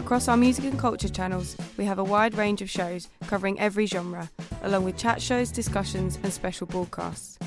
Across 0.00 0.28
our 0.28 0.36
music 0.38 0.64
and 0.64 0.78
culture 0.78 1.10
channels, 1.10 1.54
we 1.76 1.84
have 1.84 1.98
a 1.98 2.04
wide 2.04 2.34
range 2.34 2.62
of 2.62 2.70
shows 2.70 3.08
covering 3.26 3.60
every 3.60 3.84
genre, 3.84 4.30
along 4.62 4.84
with 4.84 4.96
chat 4.96 5.20
shows, 5.20 5.52
discussions, 5.52 6.18
and 6.22 6.32
special 6.32 6.66
broadcasts. 6.66 7.38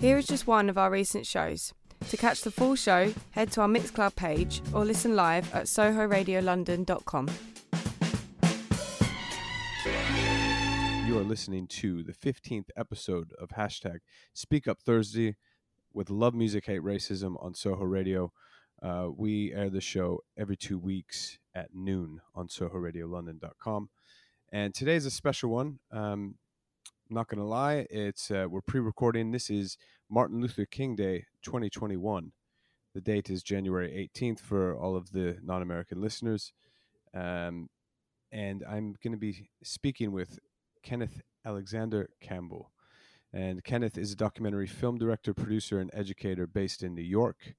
Here 0.00 0.18
is 0.18 0.26
just 0.26 0.48
one 0.48 0.68
of 0.68 0.76
our 0.76 0.90
recent 0.90 1.26
shows. 1.26 1.72
To 2.08 2.16
catch 2.16 2.40
the 2.40 2.50
full 2.50 2.74
show, 2.74 3.14
head 3.30 3.52
to 3.52 3.60
our 3.60 3.68
Mixcloud 3.68 4.16
page 4.16 4.62
or 4.74 4.84
listen 4.84 5.14
live 5.14 5.54
at 5.54 5.66
sohoradiolondon.com. 5.66 7.28
You 11.06 11.18
are 11.20 11.24
listening 11.24 11.68
to 11.68 12.02
the 12.02 12.12
15th 12.12 12.70
episode 12.76 13.32
of 13.40 13.50
hashtag 13.50 13.98
Speak 14.34 14.66
Up 14.66 14.82
Thursday 14.82 15.36
with 15.94 16.10
Love 16.10 16.34
Music, 16.34 16.66
Hate 16.66 16.82
Racism 16.82 17.42
on 17.42 17.54
Soho 17.54 17.84
Radio. 17.84 18.32
Uh, 18.82 19.08
we 19.14 19.52
air 19.52 19.68
the 19.68 19.80
show 19.80 20.20
every 20.38 20.56
two 20.56 20.78
weeks 20.78 21.38
at 21.54 21.74
noon 21.74 22.20
on 22.34 22.48
SohoRadioLondon.com. 22.48 23.90
And 24.52 24.74
today 24.74 24.94
is 24.96 25.04
a 25.04 25.10
special 25.10 25.50
one. 25.50 25.80
Um, 25.92 26.36
I'm 27.08 27.14
not 27.14 27.28
going 27.28 27.40
to 27.40 27.44
lie, 27.44 27.86
it's 27.90 28.30
uh, 28.30 28.46
we're 28.48 28.62
pre-recording. 28.62 29.32
This 29.32 29.50
is 29.50 29.76
Martin 30.08 30.40
Luther 30.40 30.64
King 30.64 30.96
Day 30.96 31.26
2021. 31.42 32.32
The 32.94 33.00
date 33.00 33.28
is 33.28 33.42
January 33.42 34.10
18th 34.14 34.40
for 34.40 34.74
all 34.74 34.96
of 34.96 35.12
the 35.12 35.36
non-American 35.42 36.00
listeners. 36.00 36.52
Um, 37.12 37.68
and 38.32 38.64
I'm 38.68 38.96
going 39.02 39.12
to 39.12 39.18
be 39.18 39.50
speaking 39.62 40.12
with 40.12 40.38
Kenneth 40.82 41.20
Alexander 41.44 42.08
Campbell. 42.20 42.70
And 43.32 43.62
Kenneth 43.62 43.98
is 43.98 44.12
a 44.12 44.16
documentary 44.16 44.66
film 44.66 44.98
director, 44.98 45.34
producer, 45.34 45.80
and 45.80 45.90
educator 45.92 46.46
based 46.46 46.82
in 46.82 46.94
New 46.94 47.02
York. 47.02 47.54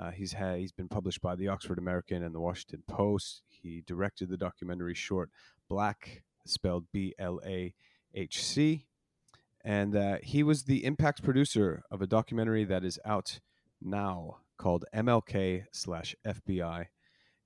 Uh, 0.00 0.10
he's 0.10 0.32
had 0.32 0.58
he's 0.58 0.72
been 0.72 0.88
published 0.88 1.20
by 1.20 1.34
the 1.34 1.48
Oxford 1.48 1.78
American 1.78 2.22
and 2.22 2.34
the 2.34 2.40
Washington 2.40 2.82
Post. 2.86 3.42
He 3.48 3.82
directed 3.86 4.28
the 4.28 4.36
documentary 4.36 4.94
short 4.94 5.30
Black, 5.68 6.22
spelled 6.46 6.84
B 6.92 7.14
L 7.18 7.40
A 7.44 7.74
H 8.14 8.44
C, 8.44 8.86
and 9.64 9.96
uh, 9.96 10.18
he 10.22 10.42
was 10.42 10.64
the 10.64 10.84
impact 10.84 11.22
producer 11.22 11.82
of 11.90 12.00
a 12.00 12.06
documentary 12.06 12.64
that 12.64 12.84
is 12.84 12.98
out 13.04 13.40
now 13.80 14.38
called 14.56 14.84
MLK 14.94 15.64
slash 15.72 16.14
FBI, 16.24 16.86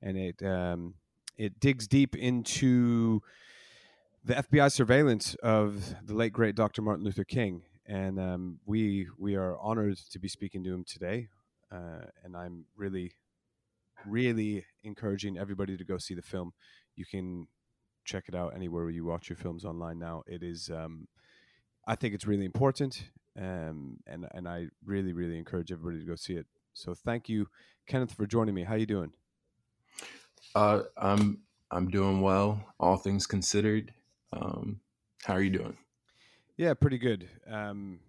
and 0.03 0.19
it 0.19 0.43
um, 0.43 0.95
it 1.39 1.59
digs 1.59 1.89
deep 1.89 2.15
into 2.15 3.23
the 4.25 4.35
FBI 4.35 4.71
surveillance 4.71 5.35
of 5.37 5.95
the 6.05 6.15
late 6.15 6.33
great 6.33 6.55
Dr. 6.55 6.83
Martin 6.83 7.05
Luther 7.05 7.25
King, 7.25 7.63
and 7.87 8.21
um, 8.21 8.59
we 8.67 9.07
we 9.19 9.37
are 9.37 9.57
honored 9.59 9.97
to 10.11 10.19
be 10.19 10.29
speaking 10.29 10.63
to 10.65 10.73
him 10.73 10.85
today. 10.85 11.29
Uh, 11.73 12.07
and 12.25 12.37
I'm 12.37 12.67
really, 12.77 13.13
really 14.07 14.65
encouraging 14.85 15.39
everybody 15.39 15.77
to 15.77 15.85
go 15.85 15.99
see 15.99 16.15
the 16.15 16.23
film. 16.23 16.53
You 16.97 17.07
can 17.07 17.47
check 18.05 18.25
it 18.29 18.35
out 18.35 18.55
anywhere 18.55 18.91
you 18.91 19.05
watch 19.05 19.29
your 19.29 19.37
films 19.37 19.65
online 19.65 19.99
now. 19.99 20.23
It 20.27 20.43
is, 20.43 20.71
um, 20.71 21.09
I 21.87 21.95
think 21.95 22.15
it's 22.15 22.27
really 22.27 22.45
important, 22.45 23.11
um, 23.39 23.97
and 24.07 24.27
and 24.33 24.47
I 24.49 24.67
really, 24.85 25.13
really 25.13 25.39
encourage 25.39 25.73
everybody 25.73 26.01
to 26.01 26.07
go 26.07 26.17
see 26.17 26.35
it. 26.35 26.47
So 26.75 26.95
thank 26.95 27.29
you, 27.29 27.49
Kenneth, 27.87 28.13
for 28.13 28.27
joining 28.27 28.55
me. 28.55 28.65
How 28.65 28.75
are 28.75 28.79
you 28.79 28.87
doing? 28.87 29.13
Uh, 30.55 30.83
I'm 30.97 31.39
I'm 31.71 31.89
doing 31.89 32.21
well, 32.21 32.63
all 32.79 32.97
things 32.97 33.27
considered. 33.27 33.93
Um, 34.33 34.81
how 35.25 35.35
are 35.35 35.43
you 35.43 35.51
doing? 35.51 35.77
Yeah, 36.57 36.75
pretty 36.75 36.99
good. 36.99 37.29
Um, 37.47 38.01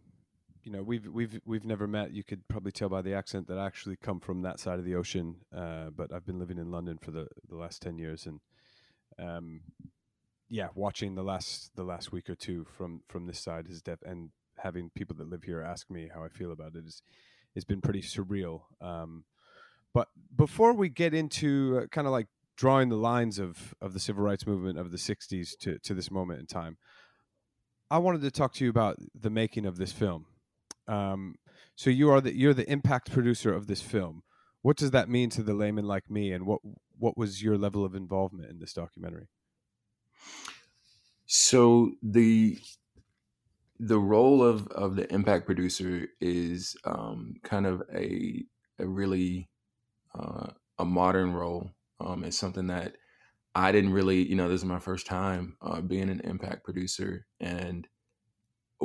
you 0.64 0.72
know, 0.72 0.82
we've 0.82 1.08
we've 1.08 1.40
we've 1.46 1.66
never 1.66 1.88
met. 1.88 2.14
You 2.14 2.24
could 2.24 2.48
probably 2.48 2.72
tell 2.72 2.90
by 2.90 3.02
the 3.02 3.14
accent 3.14 3.48
that 3.48 3.58
I 3.58 3.66
actually 3.66 3.98
come 3.98 4.20
from 4.20 4.42
that 4.44 4.60
side 4.60 4.80
of 4.80 4.86
the 4.86 4.96
ocean. 4.96 5.36
Uh, 5.56 5.90
but 5.96 6.14
I've 6.14 6.26
been 6.26 6.40
living 6.40 6.58
in 6.58 6.72
London 6.72 6.98
for 6.98 7.12
the 7.12 7.28
the 7.50 7.56
last 7.56 7.82
ten 7.82 7.98
years, 7.98 8.26
and 8.26 8.40
um, 9.20 9.62
yeah, 10.50 10.70
watching 10.76 11.16
the 11.16 11.24
last 11.24 11.72
the 11.76 11.84
last 11.84 12.12
week 12.12 12.30
or 12.30 12.36
two 12.36 12.66
from 12.78 13.02
from 13.08 13.28
this 13.28 13.40
side 13.40 13.68
is 13.70 13.82
def- 13.82 14.04
and 14.06 14.30
having 14.58 14.90
people 14.96 15.16
that 15.18 15.30
live 15.30 15.44
here 15.44 15.62
ask 15.62 15.90
me 15.90 16.10
how 16.14 16.24
I 16.24 16.30
feel 16.30 16.52
about 16.52 16.76
it 16.76 16.86
is 16.86 17.02
it's 17.56 17.66
been 17.66 17.82
pretty 17.82 18.02
surreal. 18.02 18.62
Um, 18.82 19.26
but 19.94 20.08
before 20.36 20.74
we 20.74 20.90
get 20.90 21.14
into 21.14 21.82
uh, 21.84 21.88
kind 21.88 22.08
of 22.08 22.14
like 22.14 22.28
drawing 22.56 22.90
the 22.90 22.96
lines 22.96 23.40
of 23.40 23.76
of 23.82 23.94
the 23.94 24.00
civil 24.00 24.24
rights 24.24 24.48
movement 24.48 24.78
of 24.78 24.92
the 24.92 24.98
60s 24.98 25.58
to 25.60 25.80
to 25.80 25.94
this 25.94 26.12
moment 26.12 26.40
in 26.40 26.46
time 26.46 26.78
i 27.90 27.98
wanted 27.98 28.22
to 28.22 28.30
talk 28.30 28.54
to 28.54 28.64
you 28.64 28.70
about 28.70 28.98
the 29.20 29.30
making 29.30 29.66
of 29.66 29.78
this 29.78 29.92
film 29.92 30.26
um, 30.88 31.36
so 31.76 31.90
you 31.90 32.10
are 32.10 32.22
the 32.22 32.36
you're 32.36 32.54
the 32.54 32.70
impact 32.70 33.12
producer 33.12 33.54
of 33.54 33.68
this 33.68 33.82
film 33.82 34.24
what 34.62 34.78
does 34.78 34.92
that 34.92 35.10
mean 35.10 35.30
to 35.30 35.44
the 35.44 35.54
layman 35.54 35.86
like 35.86 36.10
me 36.10 36.32
and 36.32 36.46
what 36.46 36.62
what 36.98 37.18
was 37.18 37.42
your 37.42 37.58
level 37.58 37.84
of 37.84 37.96
involvement 37.96 38.50
in 38.50 38.60
this 38.60 38.74
documentary 38.74 39.28
so 41.26 41.92
the 42.02 42.58
the 43.80 44.00
role 44.00 44.44
of 44.44 44.68
of 44.68 44.96
the 44.96 45.12
impact 45.14 45.46
producer 45.46 46.08
is 46.22 46.76
um, 46.86 47.34
kind 47.44 47.66
of 47.66 47.82
a 47.94 48.44
a 48.80 48.88
really 48.88 49.50
uh, 50.18 50.48
a 50.80 50.86
modern 50.86 51.34
role 51.34 51.72
um, 52.00 52.24
it's 52.24 52.38
something 52.38 52.68
that 52.68 52.96
I 53.56 53.72
didn't 53.72 53.94
really, 53.94 54.28
you 54.28 54.36
know, 54.36 54.50
this 54.50 54.62
is 54.62 54.66
my 54.66 54.80
first 54.80 55.06
time 55.06 55.56
uh, 55.62 55.82
being 55.82 56.10
an 56.10 56.22
impact 56.24 56.64
producer. 56.64 57.26
And 57.40 57.88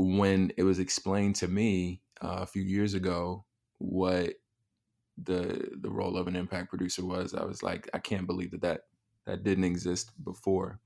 when 0.01 0.53
it 0.57 0.63
was 0.63 0.79
explained 0.79 1.37
to 1.37 1.49
me 1.49 2.03
uh, 2.23 2.39
a 2.41 2.47
few 2.47 2.63
years 2.63 2.95
ago 2.95 3.45
what 3.79 4.35
the 5.23 5.71
the 5.81 5.91
role 5.91 6.17
of 6.17 6.29
an 6.29 6.37
impact 6.37 6.71
producer 6.71 7.05
was, 7.05 7.35
I 7.35 7.45
was 7.45 7.63
like, 7.63 7.89
I 7.93 7.99
can't 7.99 8.27
believe 8.27 8.53
that 8.53 8.63
that, 8.63 8.83
that 9.27 9.43
didn't 9.43 9.65
exist 9.65 10.13
before. 10.25 10.81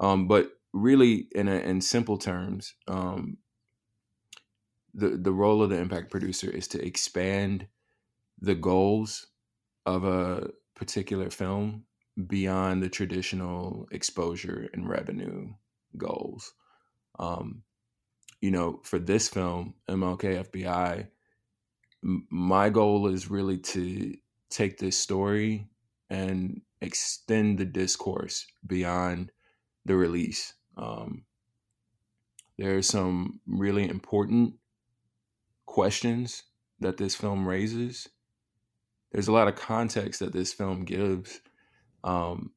Um, 0.00 0.28
but 0.28 0.52
really, 0.72 1.28
in 1.32 1.48
a, 1.48 1.56
in 1.56 1.80
simple 1.80 2.18
terms, 2.18 2.74
um, 2.86 3.38
the 4.94 5.10
the 5.10 5.32
role 5.32 5.62
of 5.62 5.70
the 5.70 5.78
impact 5.78 6.10
producer 6.10 6.50
is 6.50 6.68
to 6.68 6.84
expand 6.84 7.66
the 8.40 8.54
goals 8.54 9.26
of 9.86 10.04
a 10.04 10.50
particular 10.74 11.30
film 11.30 11.84
beyond 12.26 12.82
the 12.82 12.88
traditional 12.88 13.86
exposure 13.92 14.68
and 14.72 14.88
revenue 14.88 15.52
goals. 15.96 16.52
Um, 17.18 17.62
you 18.40 18.50
know, 18.50 18.80
for 18.82 18.98
this 18.98 19.28
film, 19.28 19.74
MLK 19.88 20.44
FBI, 20.50 21.08
m- 22.04 22.26
my 22.30 22.70
goal 22.70 23.08
is 23.08 23.30
really 23.30 23.58
to 23.58 24.14
take 24.50 24.78
this 24.78 24.98
story 24.98 25.68
and 26.10 26.62
extend 26.80 27.58
the 27.58 27.64
discourse 27.64 28.46
beyond 28.66 29.32
the 29.84 29.96
release. 29.96 30.54
Um, 30.76 31.24
there 32.56 32.76
are 32.76 32.82
some 32.82 33.40
really 33.46 33.88
important 33.88 34.54
questions 35.66 36.44
that 36.80 36.96
this 36.96 37.14
film 37.14 37.46
raises 37.46 38.08
there's 39.12 39.28
a 39.28 39.32
lot 39.32 39.48
of 39.48 39.56
context 39.56 40.20
that 40.20 40.32
this 40.32 40.52
film 40.52 40.84
gives 40.84 41.40
um, 42.04 42.52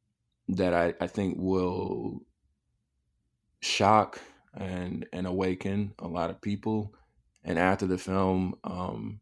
that 0.49 0.73
I, 0.73 0.93
I 0.99 1.07
think 1.07 1.37
will 1.39 2.21
shock 3.61 4.19
and 4.53 5.05
and 5.13 5.27
awaken 5.27 5.93
a 5.99 6.07
lot 6.07 6.29
of 6.29 6.41
people. 6.41 6.93
And 7.43 7.57
after 7.57 7.87
the 7.87 7.97
film, 7.97 8.55
um, 8.63 9.19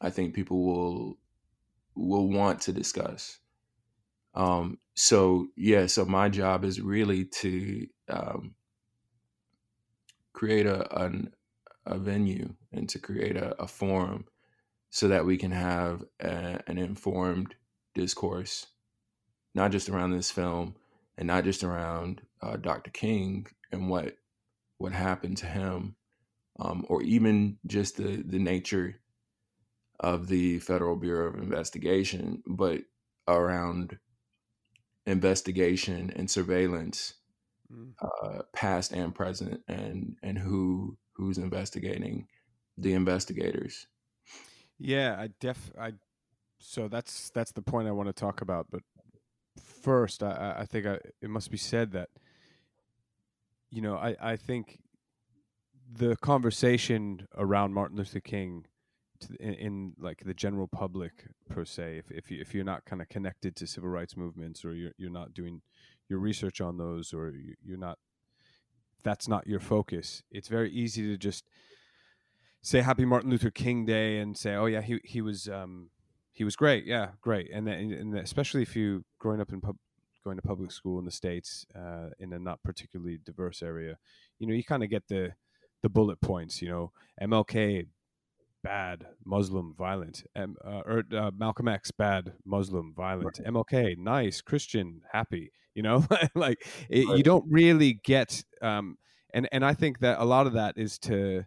I 0.00 0.10
think 0.10 0.34
people 0.34 0.64
will 0.64 1.18
will 1.94 2.28
want 2.28 2.60
to 2.62 2.72
discuss. 2.72 3.38
Um, 4.34 4.78
so 4.94 5.48
yeah, 5.56 5.86
so 5.86 6.04
my 6.04 6.28
job 6.28 6.64
is 6.64 6.80
really 6.80 7.24
to 7.26 7.86
um, 8.08 8.54
create 10.32 10.66
a 10.66 11.02
an, 11.02 11.32
a 11.86 11.98
venue 11.98 12.54
and 12.72 12.88
to 12.90 12.98
create 12.98 13.36
a, 13.36 13.60
a 13.62 13.66
forum 13.66 14.26
so 14.90 15.08
that 15.08 15.26
we 15.26 15.36
can 15.36 15.52
have 15.52 16.04
a, 16.20 16.60
an 16.66 16.78
informed 16.78 17.54
discourse, 17.94 18.66
not 19.54 19.70
just 19.70 19.88
around 19.88 20.12
this 20.12 20.30
film 20.30 20.74
and 21.18 21.26
not 21.26 21.44
just 21.44 21.64
around 21.64 22.22
uh, 22.42 22.56
Dr. 22.56 22.90
King 22.90 23.46
and 23.72 23.88
what 23.88 24.16
what 24.78 24.92
happened 24.92 25.38
to 25.38 25.46
him, 25.46 25.96
um, 26.58 26.84
or 26.88 27.02
even 27.02 27.58
just 27.66 27.96
the 27.96 28.22
the 28.26 28.38
nature 28.38 28.96
of 30.00 30.28
the 30.28 30.58
Federal 30.58 30.96
Bureau 30.96 31.28
of 31.28 31.36
Investigation, 31.36 32.42
but 32.46 32.82
around 33.28 33.98
investigation 35.06 36.12
and 36.16 36.30
surveillance, 36.30 37.14
mm. 37.72 37.92
uh, 38.00 38.42
past 38.52 38.92
and 38.92 39.14
present, 39.14 39.60
and 39.68 40.16
and 40.22 40.38
who 40.38 40.96
who's 41.12 41.38
investigating 41.38 42.26
the 42.76 42.92
investigators. 42.92 43.86
Yeah, 44.78 45.16
I 45.18 45.30
def 45.40 45.72
I 45.78 45.94
so 46.58 46.88
that's 46.88 47.30
that's 47.30 47.52
the 47.52 47.62
point 47.62 47.88
I 47.88 47.92
want 47.92 48.08
to 48.08 48.12
talk 48.12 48.40
about. 48.40 48.66
But 48.70 48.82
first, 49.82 50.22
I, 50.22 50.56
I 50.58 50.64
think 50.66 50.86
I, 50.86 50.98
it 51.22 51.30
must 51.30 51.50
be 51.50 51.56
said 51.56 51.92
that 51.92 52.10
you 53.70 53.82
know 53.82 53.96
I, 53.96 54.16
I 54.20 54.36
think 54.36 54.78
the 55.92 56.16
conversation 56.16 57.26
around 57.36 57.72
Martin 57.72 57.96
Luther 57.96 58.20
King 58.20 58.66
to, 59.20 59.34
in, 59.40 59.54
in, 59.54 59.92
like 59.98 60.22
the 60.24 60.34
general 60.34 60.68
public 60.68 61.26
per 61.48 61.64
se, 61.64 61.98
if 61.98 62.10
if 62.10 62.30
you 62.30 62.40
if 62.40 62.54
you're 62.54 62.64
not 62.64 62.84
kind 62.84 63.00
of 63.00 63.08
connected 63.08 63.56
to 63.56 63.66
civil 63.66 63.88
rights 63.88 64.16
movements 64.16 64.64
or 64.64 64.74
you're 64.74 64.92
you're 64.98 65.10
not 65.10 65.32
doing 65.32 65.62
your 66.08 66.18
research 66.18 66.60
on 66.60 66.76
those 66.76 67.12
or 67.12 67.30
you, 67.30 67.54
you're 67.64 67.78
not 67.78 67.98
that's 69.02 69.28
not 69.28 69.46
your 69.46 69.60
focus, 69.60 70.22
it's 70.30 70.48
very 70.48 70.70
easy 70.70 71.02
to 71.02 71.16
just 71.16 71.48
say 72.62 72.80
Happy 72.80 73.04
Martin 73.04 73.30
Luther 73.30 73.50
King 73.50 73.86
Day 73.86 74.18
and 74.18 74.36
say, 74.36 74.54
oh 74.54 74.66
yeah, 74.66 74.82
he 74.82 74.98
he 75.04 75.20
was 75.20 75.48
um, 75.48 75.90
he 76.32 76.44
was 76.44 76.56
great, 76.56 76.84
yeah, 76.84 77.10
great, 77.20 77.48
and 77.52 77.66
then, 77.66 77.92
and 77.92 78.18
especially 78.18 78.62
if 78.62 78.74
you 78.76 79.04
growing 79.18 79.40
up 79.40 79.52
in 79.52 79.60
pub, 79.60 79.76
going 80.26 80.36
to 80.36 80.42
public 80.42 80.72
school 80.72 80.98
in 80.98 81.04
the 81.04 81.10
states 81.10 81.64
uh, 81.74 82.08
in 82.18 82.32
a 82.32 82.38
not 82.38 82.60
particularly 82.64 83.18
diverse 83.24 83.62
area, 83.62 83.96
you 84.40 84.46
know, 84.46 84.52
you 84.52 84.64
kind 84.64 84.82
of 84.82 84.90
get 84.90 85.06
the 85.08 85.32
the 85.82 85.88
bullet 85.88 86.20
points. 86.20 86.60
You 86.60 86.68
know, 86.68 86.92
MLK 87.22 87.86
bad 88.64 89.06
Muslim 89.24 89.72
violent, 89.78 90.24
M, 90.34 90.56
uh, 90.64 90.82
or 90.84 91.04
uh, 91.16 91.30
Malcolm 91.38 91.68
X 91.68 91.92
bad 91.92 92.32
Muslim 92.44 92.92
violent, 92.94 93.38
right. 93.38 93.54
MLK 93.54 93.96
nice 93.98 94.40
Christian 94.40 95.02
happy. 95.12 95.52
You 95.74 95.82
know, 95.82 96.04
like 96.34 96.66
it, 96.90 97.06
right. 97.06 97.16
you 97.16 97.22
don't 97.22 97.44
really 97.48 98.00
get. 98.02 98.42
Um, 98.60 98.98
and 99.32 99.48
and 99.52 99.64
I 99.64 99.74
think 99.74 100.00
that 100.00 100.18
a 100.18 100.24
lot 100.24 100.48
of 100.48 100.54
that 100.54 100.76
is 100.76 100.98
to 101.00 101.44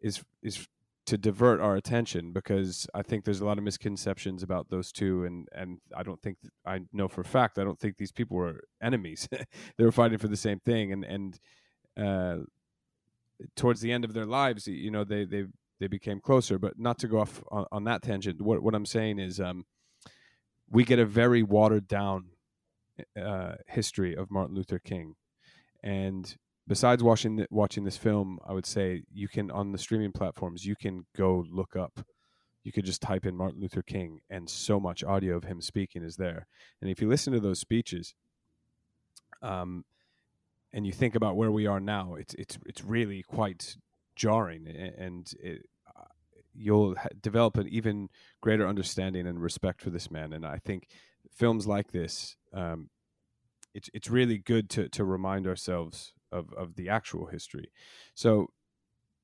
is 0.00 0.22
is 0.42 0.68
to 1.04 1.18
divert 1.18 1.60
our 1.60 1.74
attention 1.74 2.32
because 2.32 2.86
I 2.94 3.02
think 3.02 3.24
there's 3.24 3.40
a 3.40 3.44
lot 3.44 3.58
of 3.58 3.64
misconceptions 3.64 4.42
about 4.42 4.70
those 4.70 4.92
two, 4.92 5.24
and 5.24 5.48
and 5.52 5.78
I 5.96 6.02
don't 6.02 6.20
think 6.20 6.38
I 6.64 6.80
know 6.92 7.08
for 7.08 7.22
a 7.22 7.24
fact 7.24 7.58
I 7.58 7.64
don't 7.64 7.78
think 7.78 7.96
these 7.96 8.12
people 8.12 8.36
were 8.36 8.62
enemies. 8.80 9.28
they 9.76 9.84
were 9.84 9.92
fighting 9.92 10.18
for 10.18 10.28
the 10.28 10.36
same 10.36 10.60
thing, 10.60 10.92
and 10.92 11.04
and 11.04 11.40
uh, 11.96 12.38
towards 13.56 13.80
the 13.80 13.92
end 13.92 14.04
of 14.04 14.14
their 14.14 14.26
lives, 14.26 14.66
you 14.66 14.90
know, 14.90 15.04
they 15.04 15.24
they 15.24 15.44
they 15.80 15.88
became 15.88 16.20
closer. 16.20 16.58
But 16.58 16.78
not 16.78 16.98
to 17.00 17.08
go 17.08 17.20
off 17.20 17.42
on, 17.50 17.66
on 17.72 17.84
that 17.84 18.02
tangent. 18.02 18.40
What 18.40 18.62
what 18.62 18.74
I'm 18.74 18.86
saying 18.86 19.18
is, 19.18 19.40
um, 19.40 19.64
we 20.70 20.84
get 20.84 20.98
a 20.98 21.04
very 21.04 21.42
watered 21.42 21.88
down 21.88 22.30
uh, 23.20 23.54
history 23.66 24.14
of 24.14 24.30
Martin 24.30 24.54
Luther 24.54 24.78
King, 24.78 25.16
and 25.82 26.36
besides 26.66 27.02
watching 27.02 27.46
watching 27.50 27.84
this 27.84 27.96
film, 27.96 28.38
I 28.46 28.52
would 28.52 28.66
say 28.66 29.02
you 29.12 29.28
can 29.28 29.50
on 29.50 29.72
the 29.72 29.78
streaming 29.78 30.12
platforms 30.12 30.64
you 30.64 30.76
can 30.76 31.06
go 31.16 31.44
look 31.50 31.76
up. 31.76 32.04
You 32.64 32.70
could 32.70 32.84
just 32.84 33.02
type 33.02 33.26
in 33.26 33.36
Martin 33.36 33.60
Luther 33.60 33.82
King, 33.82 34.20
and 34.30 34.48
so 34.48 34.78
much 34.78 35.02
audio 35.02 35.36
of 35.36 35.44
him 35.44 35.60
speaking 35.60 36.04
is 36.04 36.16
there. 36.16 36.46
And 36.80 36.90
if 36.90 37.00
you 37.00 37.08
listen 37.08 37.32
to 37.32 37.40
those 37.40 37.58
speeches, 37.58 38.14
um, 39.42 39.84
and 40.72 40.86
you 40.86 40.92
think 40.92 41.16
about 41.16 41.36
where 41.36 41.50
we 41.50 41.66
are 41.66 41.80
now, 41.80 42.14
it's 42.14 42.34
it's 42.34 42.58
it's 42.64 42.84
really 42.84 43.22
quite 43.22 43.76
jarring, 44.14 44.66
and 44.68 45.32
it, 45.40 45.66
uh, 45.96 46.04
you'll 46.54 46.94
develop 47.20 47.56
an 47.56 47.66
even 47.68 48.08
greater 48.40 48.66
understanding 48.66 49.26
and 49.26 49.42
respect 49.42 49.80
for 49.80 49.90
this 49.90 50.10
man. 50.10 50.32
And 50.32 50.46
I 50.46 50.58
think 50.58 50.86
films 51.34 51.66
like 51.66 51.90
this, 51.90 52.36
um, 52.54 52.90
it's 53.74 53.90
it's 53.92 54.08
really 54.08 54.38
good 54.38 54.70
to 54.70 54.88
to 54.90 55.04
remind 55.04 55.48
ourselves 55.48 56.12
of 56.32 56.52
of 56.54 56.74
the 56.76 56.88
actual 56.88 57.26
history. 57.26 57.70
So 58.14 58.48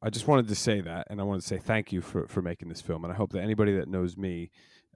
I 0.01 0.11
just 0.11 0.29
wanted 0.29 0.49
to 0.49 0.55
say 0.55 0.81
that, 0.81 1.09
and 1.11 1.21
I 1.21 1.25
wanted 1.25 1.43
to 1.43 1.49
say 1.49 1.59
thank 1.59 1.93
you 1.93 2.01
for 2.01 2.27
for 2.29 2.43
making 2.43 2.69
this 2.69 2.81
film, 2.81 3.05
and 3.05 3.13
I 3.13 3.17
hope 3.17 3.33
that 3.33 3.43
anybody 3.43 3.77
that 3.77 3.89
knows 3.89 4.17
me 4.17 4.51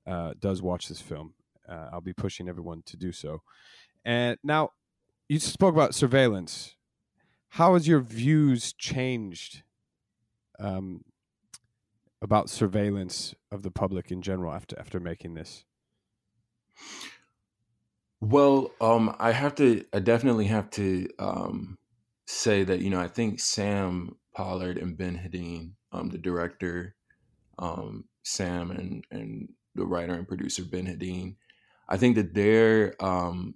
uh, 0.06 0.34
does 0.38 0.62
watch 0.62 0.88
this 0.88 1.00
film. 1.00 1.34
Uh, 1.68 1.88
I'll 1.92 2.00
be 2.00 2.12
pushing 2.12 2.48
everyone 2.48 2.82
to 2.86 2.96
do 2.96 3.12
so. 3.12 3.42
And 4.04 4.36
now, 4.42 4.70
you 5.28 5.38
spoke 5.38 5.74
about 5.74 5.94
surveillance. 5.94 6.76
How 7.50 7.74
has 7.74 7.86
your 7.86 8.00
views 8.00 8.72
changed 8.72 9.62
um, 10.58 11.04
about 12.20 12.48
surveillance 12.48 13.34
of 13.50 13.62
the 13.62 13.70
public 13.70 14.10
in 14.10 14.22
general 14.22 14.52
after 14.52 14.78
after 14.78 15.00
making 15.00 15.34
this? 15.34 15.64
Well, 18.20 18.70
um, 18.80 19.16
I 19.18 19.32
have 19.32 19.56
to. 19.56 19.84
I 19.92 19.98
definitely 19.98 20.46
have 20.46 20.70
to 20.70 21.08
um, 21.18 21.76
say 22.32 22.64
that 22.64 22.80
you 22.80 22.90
know 22.90 23.00
I 23.00 23.08
think 23.08 23.40
Sam 23.40 24.16
Pollard 24.34 24.78
and 24.78 24.96
Ben 24.96 25.16
Hedin, 25.16 25.72
um, 25.92 26.08
the 26.08 26.18
director, 26.18 26.94
um, 27.58 28.04
Sam 28.22 28.70
and 28.70 29.04
and 29.10 29.48
the 29.74 29.86
writer 29.86 30.14
and 30.14 30.26
producer 30.28 30.64
Ben 30.64 30.86
Hedin, 30.86 31.36
I 31.88 31.96
think 31.96 32.16
that 32.16 32.34
their 32.34 32.94
um, 33.04 33.54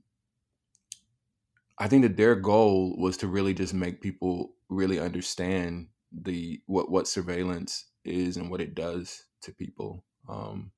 I 1.79 1.89
think 1.89 2.03
that 2.03 2.17
their 2.17 2.35
goal 2.35 2.97
was 2.99 3.17
to 3.19 3.27
really 3.27 3.55
just 3.55 3.75
make 3.75 4.01
people 4.01 4.55
really 4.69 4.99
understand 4.99 5.89
the 6.13 6.61
what 6.67 6.91
what 6.91 7.09
surveillance 7.09 7.87
is 8.05 8.37
and 8.37 8.51
what 8.51 8.61
it 8.61 8.75
does 8.75 9.25
to 9.43 9.53
people. 9.53 10.05
Um, 10.29 10.71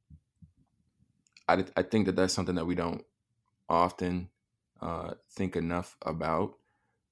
I 1.48 1.64
I 1.76 1.82
think 1.82 2.06
that 2.06 2.16
that's 2.16 2.34
something 2.34 2.54
that 2.54 2.66
we 2.66 2.74
don't 2.74 3.04
often 3.68 4.30
uh, 4.80 5.14
think 5.30 5.56
enough 5.56 5.96
about 6.02 6.54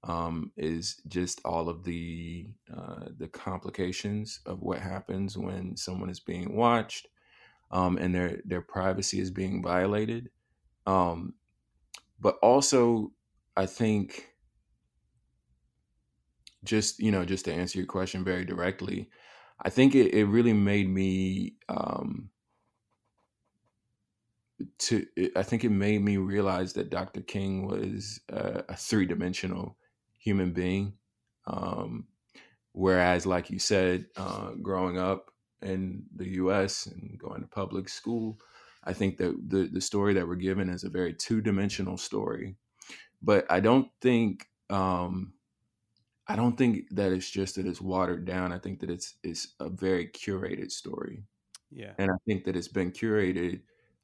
um, 0.06 0.52
is 0.56 1.00
just 1.08 1.40
all 1.44 1.68
of 1.68 1.84
the 1.84 2.46
uh, 2.74 3.06
the 3.18 3.28
complications 3.28 4.40
of 4.46 4.62
what 4.62 4.78
happens 4.78 5.36
when 5.36 5.76
someone 5.76 6.10
is 6.10 6.20
being 6.20 6.54
watched 6.54 7.08
um, 7.70 7.98
and 7.98 8.14
their 8.14 8.40
their 8.44 8.62
privacy 8.62 9.20
is 9.20 9.30
being 9.30 9.62
violated. 9.62 10.30
Um, 10.86 11.34
but 12.20 12.38
also, 12.42 13.12
I 13.56 13.66
think 13.66 14.28
just 16.64 16.98
you 17.00 17.10
know 17.10 17.24
just 17.24 17.44
to 17.46 17.52
answer 17.52 17.78
your 17.78 17.86
question 17.86 18.24
very 18.24 18.44
directly, 18.44 19.10
I 19.60 19.70
think 19.70 19.94
it, 19.94 20.14
it 20.14 20.26
really 20.26 20.52
made 20.52 20.88
me 20.88 21.56
um, 21.68 22.30
to 24.78 25.06
I 25.34 25.42
think 25.42 25.64
it 25.64 25.70
made 25.70 26.02
me 26.02 26.16
realize 26.16 26.74
that 26.74 26.90
Dr. 26.90 27.22
King 27.22 27.66
was 27.66 28.20
uh, 28.32 28.62
a 28.68 28.76
three 28.76 29.06
dimensional 29.06 29.76
human 30.26 30.52
being. 30.52 30.94
Um, 31.46 32.08
whereas, 32.72 33.24
like 33.24 33.48
you 33.48 33.60
said, 33.60 34.06
uh, 34.16 34.50
growing 34.60 34.98
up 34.98 35.30
in 35.62 36.04
the 36.14 36.28
U.S. 36.42 36.86
and 36.86 37.16
going 37.16 37.40
to 37.42 37.46
public 37.46 37.88
school, 37.88 38.38
I 38.82 38.92
think 38.92 39.18
that 39.18 39.34
the 39.48 39.68
the 39.72 39.80
story 39.80 40.14
that 40.14 40.26
we're 40.26 40.34
given 40.34 40.68
is 40.68 40.82
a 40.84 40.90
very 40.90 41.14
two 41.14 41.40
dimensional 41.40 41.96
story. 41.96 42.56
But 43.22 43.46
I 43.48 43.60
don't 43.60 43.88
think 44.00 44.48
um, 44.68 45.34
I 46.26 46.34
don't 46.34 46.58
think 46.58 46.88
that 46.90 47.12
it's 47.12 47.30
just 47.30 47.54
that 47.54 47.66
it's 47.66 47.80
watered 47.80 48.24
down. 48.24 48.52
I 48.52 48.58
think 48.58 48.80
that 48.80 48.90
it's 48.90 49.14
it's 49.22 49.54
a 49.60 49.68
very 49.68 50.08
curated 50.08 50.72
story. 50.72 51.22
Yeah, 51.70 51.92
and 51.98 52.10
I 52.10 52.16
think 52.26 52.44
that 52.44 52.56
it's 52.56 52.68
been 52.68 52.90
curated 52.90 53.60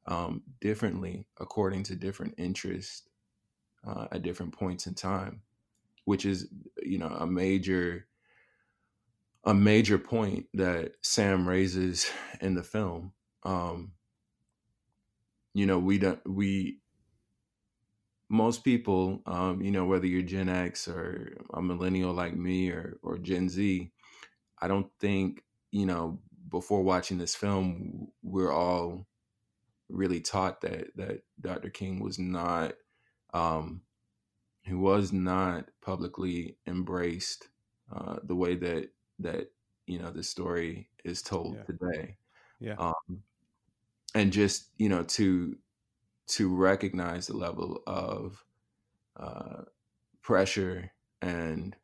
um, 0.06 0.42
differently 0.60 1.26
according 1.40 1.82
to 1.84 1.96
different 1.96 2.34
interests 2.38 3.08
uh, 3.86 4.06
at 4.12 4.22
different 4.22 4.52
points 4.52 4.86
in 4.86 4.94
time 4.94 5.42
which 6.04 6.24
is 6.26 6.48
you 6.82 6.98
know 6.98 7.08
a 7.08 7.26
major 7.26 8.06
a 9.44 9.54
major 9.54 9.98
point 9.98 10.46
that 10.54 10.92
Sam 11.02 11.48
raises 11.48 12.10
in 12.40 12.54
the 12.54 12.62
film. 12.62 13.12
Um, 13.44 13.92
you 15.54 15.66
know, 15.66 15.78
we 15.78 15.98
don't 15.98 16.20
we 16.28 16.78
most 18.28 18.64
people, 18.64 19.20
um, 19.26 19.60
you 19.60 19.70
know, 19.70 19.84
whether 19.84 20.06
you're 20.06 20.22
Gen 20.22 20.48
X 20.48 20.88
or 20.88 21.36
a 21.52 21.60
millennial 21.60 22.14
like 22.14 22.34
me 22.34 22.70
or 22.70 22.98
or 23.02 23.18
Gen 23.18 23.48
Z, 23.48 23.90
I 24.60 24.68
don't 24.68 24.90
think 25.00 25.42
you 25.70 25.86
know 25.86 26.20
before 26.48 26.82
watching 26.82 27.16
this 27.18 27.34
film 27.34 28.08
we're 28.22 28.52
all 28.52 29.06
really 29.88 30.20
taught 30.20 30.60
that 30.62 30.96
that 30.96 31.22
Dr. 31.40 31.70
King 31.70 32.00
was 32.00 32.18
not 32.18 32.74
um, 33.34 33.82
he 34.62 34.74
was 34.74 35.12
not 35.12 35.68
publicly 35.80 36.56
embraced 36.66 37.48
uh, 37.94 38.16
the 38.22 38.36
way 38.36 38.54
that 38.54 38.90
that 39.18 39.50
you 39.86 39.98
know 39.98 40.10
the 40.10 40.22
story 40.22 40.88
is 41.04 41.22
told 41.22 41.56
yeah. 41.56 41.62
today. 41.62 42.16
Yeah. 42.60 42.74
Um, 42.78 43.22
and 44.14 44.32
just 44.32 44.68
you 44.78 44.88
know 44.88 45.02
to 45.02 45.56
to 46.28 46.54
recognize 46.54 47.26
the 47.26 47.36
level 47.36 47.82
of 47.86 48.44
uh, 49.16 49.62
pressure 50.22 50.92
and 51.20 51.76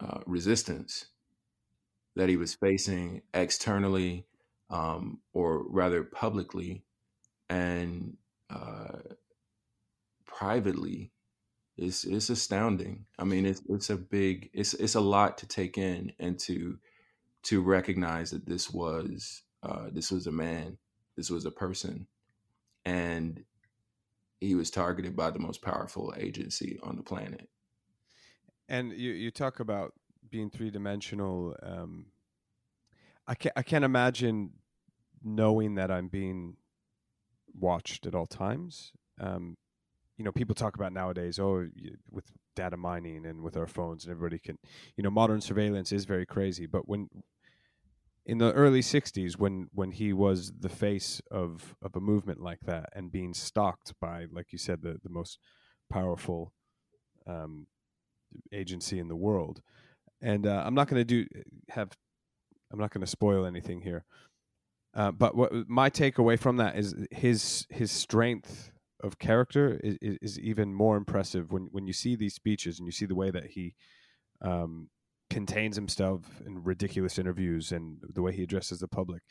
uh, 0.00 0.20
resistance 0.26 1.06
that 2.16 2.28
he 2.28 2.36
was 2.36 2.54
facing 2.54 3.22
externally, 3.34 4.26
um, 4.70 5.18
or 5.32 5.64
rather 5.68 6.02
publicly, 6.02 6.84
and 7.48 8.16
uh, 8.48 8.98
privately 10.40 11.12
is 11.76 12.04
is 12.06 12.30
astounding. 12.30 13.04
I 13.18 13.24
mean, 13.24 13.44
it's 13.44 13.62
it's 13.68 13.90
a 13.90 13.96
big 13.96 14.48
it's 14.54 14.72
it's 14.74 14.94
a 14.94 15.00
lot 15.00 15.36
to 15.38 15.46
take 15.46 15.76
in 15.76 16.12
and 16.18 16.38
to 16.40 16.78
to 17.44 17.62
recognize 17.62 18.30
that 18.30 18.46
this 18.46 18.70
was 18.70 19.42
uh, 19.62 19.88
this 19.92 20.10
was 20.10 20.26
a 20.26 20.32
man, 20.32 20.78
this 21.16 21.30
was 21.30 21.44
a 21.44 21.50
person, 21.50 22.06
and 22.86 23.44
he 24.40 24.54
was 24.54 24.70
targeted 24.70 25.14
by 25.14 25.30
the 25.30 25.38
most 25.38 25.60
powerful 25.60 26.14
agency 26.16 26.78
on 26.82 26.96
the 26.96 27.02
planet. 27.02 27.48
And 28.66 28.92
you 28.92 29.12
you 29.12 29.30
talk 29.30 29.60
about 29.60 29.92
being 30.30 30.48
three 30.48 30.70
dimensional. 30.70 31.54
Um, 31.62 32.06
I 33.28 33.34
can't 33.34 33.52
I 33.56 33.62
can't 33.62 33.84
imagine 33.84 34.52
knowing 35.22 35.74
that 35.74 35.90
I'm 35.90 36.08
being 36.08 36.56
watched 37.54 38.06
at 38.06 38.14
all 38.14 38.26
times. 38.26 38.92
Um, 39.20 39.58
you 40.20 40.24
know, 40.24 40.32
people 40.32 40.54
talk 40.54 40.74
about 40.74 40.92
nowadays, 40.92 41.38
oh, 41.38 41.66
with 42.10 42.26
data 42.54 42.76
mining 42.76 43.24
and 43.24 43.40
with 43.40 43.56
our 43.56 43.66
phones, 43.66 44.04
and 44.04 44.12
everybody 44.12 44.38
can, 44.38 44.58
you 44.94 45.02
know, 45.02 45.08
modern 45.08 45.40
surveillance 45.40 45.92
is 45.92 46.04
very 46.04 46.26
crazy. 46.26 46.66
But 46.66 46.86
when 46.86 47.08
in 48.26 48.36
the 48.36 48.52
early 48.52 48.82
'60s, 48.82 49.38
when 49.38 49.68
when 49.72 49.92
he 49.92 50.12
was 50.12 50.52
the 50.60 50.68
face 50.68 51.22
of 51.30 51.74
of 51.80 51.96
a 51.96 52.00
movement 52.00 52.38
like 52.38 52.60
that 52.66 52.90
and 52.92 53.10
being 53.10 53.32
stalked 53.32 53.94
by, 53.98 54.26
like 54.30 54.52
you 54.52 54.58
said, 54.58 54.82
the 54.82 55.00
the 55.02 55.08
most 55.08 55.38
powerful 55.88 56.52
um, 57.26 57.66
agency 58.52 58.98
in 58.98 59.08
the 59.08 59.16
world, 59.16 59.62
and 60.20 60.46
uh, 60.46 60.62
I'm 60.66 60.74
not 60.74 60.86
going 60.88 61.00
to 61.00 61.04
do 61.04 61.26
have, 61.70 61.96
I'm 62.70 62.78
not 62.78 62.92
going 62.92 63.00
to 63.00 63.10
spoil 63.10 63.46
anything 63.46 63.80
here. 63.80 64.04
Uh, 64.92 65.12
but 65.12 65.34
what 65.34 65.50
my 65.66 65.88
takeaway 65.88 66.38
from 66.38 66.58
that 66.58 66.76
is 66.76 66.94
his 67.10 67.66
his 67.70 67.90
strength 67.90 68.70
of 69.02 69.18
character 69.18 69.80
is, 69.82 69.96
is, 70.00 70.38
even 70.38 70.74
more 70.74 70.96
impressive 70.96 71.52
when 71.52 71.68
when 71.72 71.86
you 71.86 71.92
see 71.92 72.16
these 72.16 72.34
speeches 72.34 72.78
and 72.78 72.86
you 72.86 72.92
see 72.92 73.06
the 73.06 73.14
way 73.14 73.30
that 73.30 73.46
he 73.46 73.74
um, 74.42 74.88
contains 75.28 75.76
himself 75.76 76.42
in 76.44 76.62
ridiculous 76.62 77.18
interviews 77.18 77.72
and 77.72 77.98
the 78.02 78.22
way 78.22 78.32
he 78.32 78.42
addresses 78.42 78.80
the 78.80 78.88
public. 78.88 79.22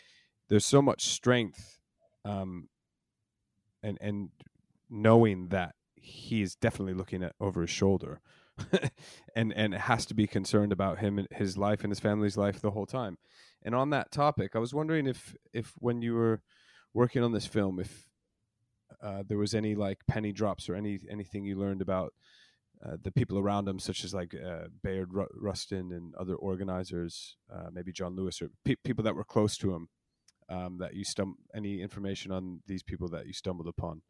There's 0.48 0.66
so 0.66 0.82
much 0.82 1.10
strength, 1.10 1.80
um, 2.26 2.70
and 3.84 3.98
and 4.02 4.30
knowing 4.90 5.50
that 5.50 5.76
he 5.96 6.42
is 6.42 6.56
definitely 6.56 6.94
looking 6.94 7.24
at 7.24 7.34
over 7.40 7.62
his 7.62 7.70
shoulder, 7.70 8.22
and 9.36 9.54
and 9.54 9.74
has 9.76 10.06
to 10.08 10.14
be 10.14 10.28
concerned 10.28 10.72
about 10.72 11.00
him 11.00 11.20
and 11.20 11.28
his 11.32 11.58
life 11.58 11.84
and 11.84 11.92
his 11.92 12.00
family's 12.00 12.38
life 12.38 12.62
the 12.62 12.72
whole 12.72 12.88
time. 12.88 13.18
And 13.64 13.76
on 13.76 13.90
that 13.92 14.12
topic, 14.12 14.56
I 14.56 14.60
was 14.60 14.74
wondering 14.74 15.06
if 15.06 15.36
if 15.54 15.74
when 15.78 16.02
you 16.02 16.16
were 16.16 16.42
working 16.94 17.24
on 17.24 17.34
this 17.34 17.46
film, 17.46 17.80
if 17.80 18.09
uh, 19.02 19.24
there 19.28 19.38
was 19.38 19.54
any 19.54 19.76
like 19.76 20.00
penny 20.08 20.32
drops 20.32 20.70
or 20.70 20.76
any 20.76 21.00
anything 21.10 21.46
you 21.46 21.58
learned 21.58 21.82
about 21.82 22.14
uh, 22.86 22.96
the 23.02 23.12
people 23.12 23.38
around 23.38 23.68
him, 23.68 23.80
such 23.80 24.04
as 24.04 24.14
like 24.14 24.34
uh, 24.34 24.68
Bayard 24.82 25.14
Ru- 25.14 25.28
Rustin 25.34 25.92
and 25.92 26.16
other 26.16 26.36
organizers, 26.36 27.36
uh, 27.54 27.70
maybe 27.72 27.92
John 27.92 28.16
Lewis 28.16 28.42
or 28.42 28.50
pe- 28.64 28.76
people 28.84 29.04
that 29.04 29.16
were 29.16 29.26
close 29.26 29.58
to 29.58 29.74
him. 29.74 29.90
Um, 30.48 30.80
that 30.80 30.96
you 30.96 31.06
stum 31.06 31.34
any 31.54 31.80
information 31.80 32.32
on 32.32 32.62
these 32.66 32.82
people 32.82 33.08
that 33.10 33.28
you 33.28 33.34
stumbled 33.34 33.68
upon? 33.68 34.02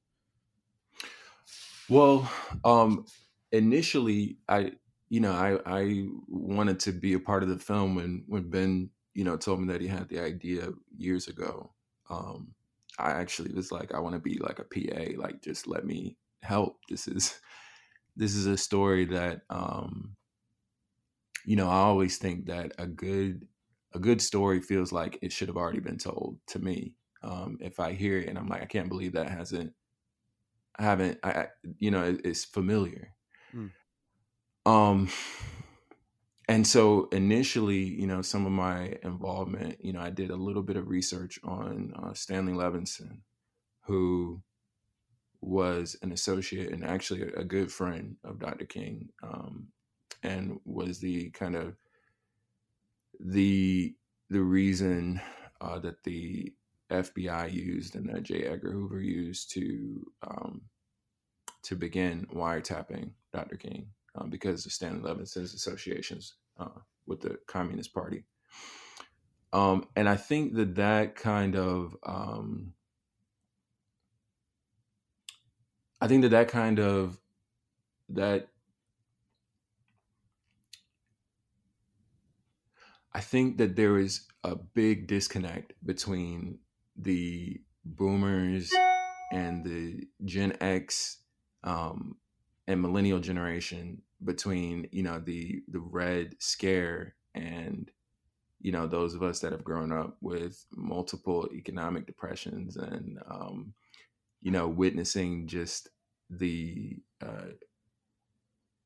Well, 1.90 2.32
um, 2.64 3.06
initially, 3.52 4.38
I 4.48 4.74
you 5.10 5.20
know 5.20 5.34
I 5.34 5.60
I 5.66 6.08
wanted 6.28 6.80
to 6.82 6.94
be 6.94 7.14
a 7.14 7.20
part 7.20 7.44
of 7.44 7.50
the 7.50 7.58
film 7.58 7.96
when 7.96 8.24
when 8.28 8.50
Ben 8.50 8.90
you 9.14 9.26
know 9.26 9.36
told 9.36 9.60
me 9.60 9.68
that 9.74 9.82
he 9.82 9.88
had 9.88 10.08
the 10.08 10.20
idea 10.20 10.70
years 10.96 11.28
ago. 11.28 11.74
Um, 12.10 12.54
I 13.00 13.12
actually 13.12 13.54
was 13.54 13.72
like, 13.72 13.94
I 13.94 14.00
want 14.00 14.16
to 14.16 14.22
be 14.22 14.38
like 14.40 14.60
a 14.60 14.64
PA, 14.64 15.22
like 15.22 15.42
just 15.42 15.68
let 15.68 15.86
me 15.86 16.18
help. 16.42 16.78
This 16.90 17.08
is 17.08 17.40
this 18.16 18.36
is 18.36 18.46
a 18.46 18.58
story 18.58 19.06
that 19.06 19.42
um 19.50 20.16
you 21.46 21.56
know, 21.56 21.70
I 21.70 21.78
always 21.78 22.18
think 22.18 22.48
that 22.48 22.74
a 22.78 22.86
good 22.86 23.48
a 23.94 24.00
good 24.00 24.22
story 24.22 24.62
feels 24.62 24.92
like 24.92 25.18
it 25.22 25.32
should 25.32 25.48
have 25.48 25.58
already 25.58 25.80
been 25.80 25.98
told 25.98 26.38
to 26.48 26.60
me. 26.60 26.94
Um, 27.24 27.58
if 27.60 27.80
I 27.80 27.94
hear 27.94 28.18
it 28.20 28.30
and 28.30 28.38
I'm 28.38 28.48
like, 28.48 28.62
I 28.62 28.66
can't 28.66 28.88
believe 28.88 29.14
that 29.14 29.30
hasn't 29.30 29.74
I 30.78 30.84
haven't 30.84 31.20
I, 31.24 31.48
you 31.78 31.92
know, 31.92 32.04
it, 32.04 32.22
it's 32.24 32.46
familiar. 32.46 33.14
Mm. 33.56 33.72
Um 34.66 35.10
and 36.50 36.66
so 36.66 37.08
initially, 37.12 37.78
you 37.78 38.08
know, 38.08 38.24
some 38.24 38.48
of 38.48 38.52
my 38.52 38.98
involvement, 39.04 39.86
you 39.86 39.94
know, 39.94 40.00
I 40.00 40.10
did 40.10 40.32
a 40.32 40.36
little 40.36 40.64
bit 40.64 40.78
of 40.78 40.88
research 40.88 41.40
on 41.44 41.94
uh, 41.96 42.16
Stanley 42.16 42.54
Levinson, 42.54 43.20
who 43.84 44.42
was 45.42 45.96
an 46.02 46.12
associate 46.12 46.72
and 46.72 46.84
actually 46.84 47.22
a, 47.22 47.44
good 47.44 47.72
friend 47.72 48.16
of 48.24 48.40
Dr. 48.40 48.66
King, 48.66 49.10
um, 49.22 49.68
and 50.24 50.60
was 50.66 51.00
the 51.00 51.30
kind 51.30 51.56
of 51.56 51.76
the 53.20 53.94
the 54.32 54.42
reason 54.42 55.22
uh, 55.62 55.78
that 55.78 56.04
the 56.04 56.52
FBI 56.92 57.54
used 57.54 57.96
and 57.96 58.10
that 58.10 58.24
J. 58.24 58.46
Edgar 58.46 58.72
Hoover 58.72 59.02
used 59.02 59.52
to 59.52 60.12
um, 60.24 60.62
to 61.62 61.76
begin 61.76 62.26
wiretapping 62.34 63.12
Dr. 63.32 63.56
King 63.56 63.92
um, 64.16 64.30
because 64.30 64.66
of 64.66 64.72
Stanley 64.72 65.02
Levinson's 65.02 65.54
associations 65.54 66.36
uh, 66.60 66.80
with 67.06 67.22
the 67.22 67.38
Communist 67.48 67.94
Party. 67.94 68.24
Um, 69.52 69.88
and 69.96 70.08
I 70.08 70.16
think 70.16 70.54
that 70.56 70.76
that 70.76 71.16
kind 71.16 71.56
of, 71.56 71.96
um, 72.04 72.74
I 76.00 76.08
think 76.08 76.22
that 76.22 76.30
that 76.30 76.48
kind 76.50 76.80
of, 76.80 77.18
that, 78.10 78.50
I 83.12 83.22
think 83.22 83.58
that 83.58 83.76
there 83.76 83.98
is 83.98 84.22
a 84.44 84.56
big 84.56 85.08
disconnect 85.08 85.74
between 85.84 86.60
the 86.96 87.60
boomers 87.84 88.72
and 89.32 89.66
the 89.66 90.08
Gen 90.24 90.56
X 90.62 91.18
um, 91.64 92.18
and 92.70 92.80
millennial 92.84 93.20
generation 93.20 94.00
between 94.24 94.88
you 94.92 95.02
know 95.02 95.20
the 95.20 95.64
the 95.70 95.80
red 95.80 96.36
scare 96.38 97.16
and 97.34 97.90
you 98.62 98.72
know 98.72 98.86
those 98.86 99.16
of 99.16 99.24
us 99.24 99.40
that 99.40 99.52
have 99.52 99.64
grown 99.64 99.92
up 99.92 100.16
with 100.22 100.66
multiple 100.76 101.50
economic 101.52 102.06
depressions 102.06 102.78
and 102.78 103.20
um, 103.28 103.74
you 104.42 104.52
know 104.52 104.68
witnessing 104.68 105.48
just 105.48 105.90
the 106.30 106.98
uh, 107.26 107.50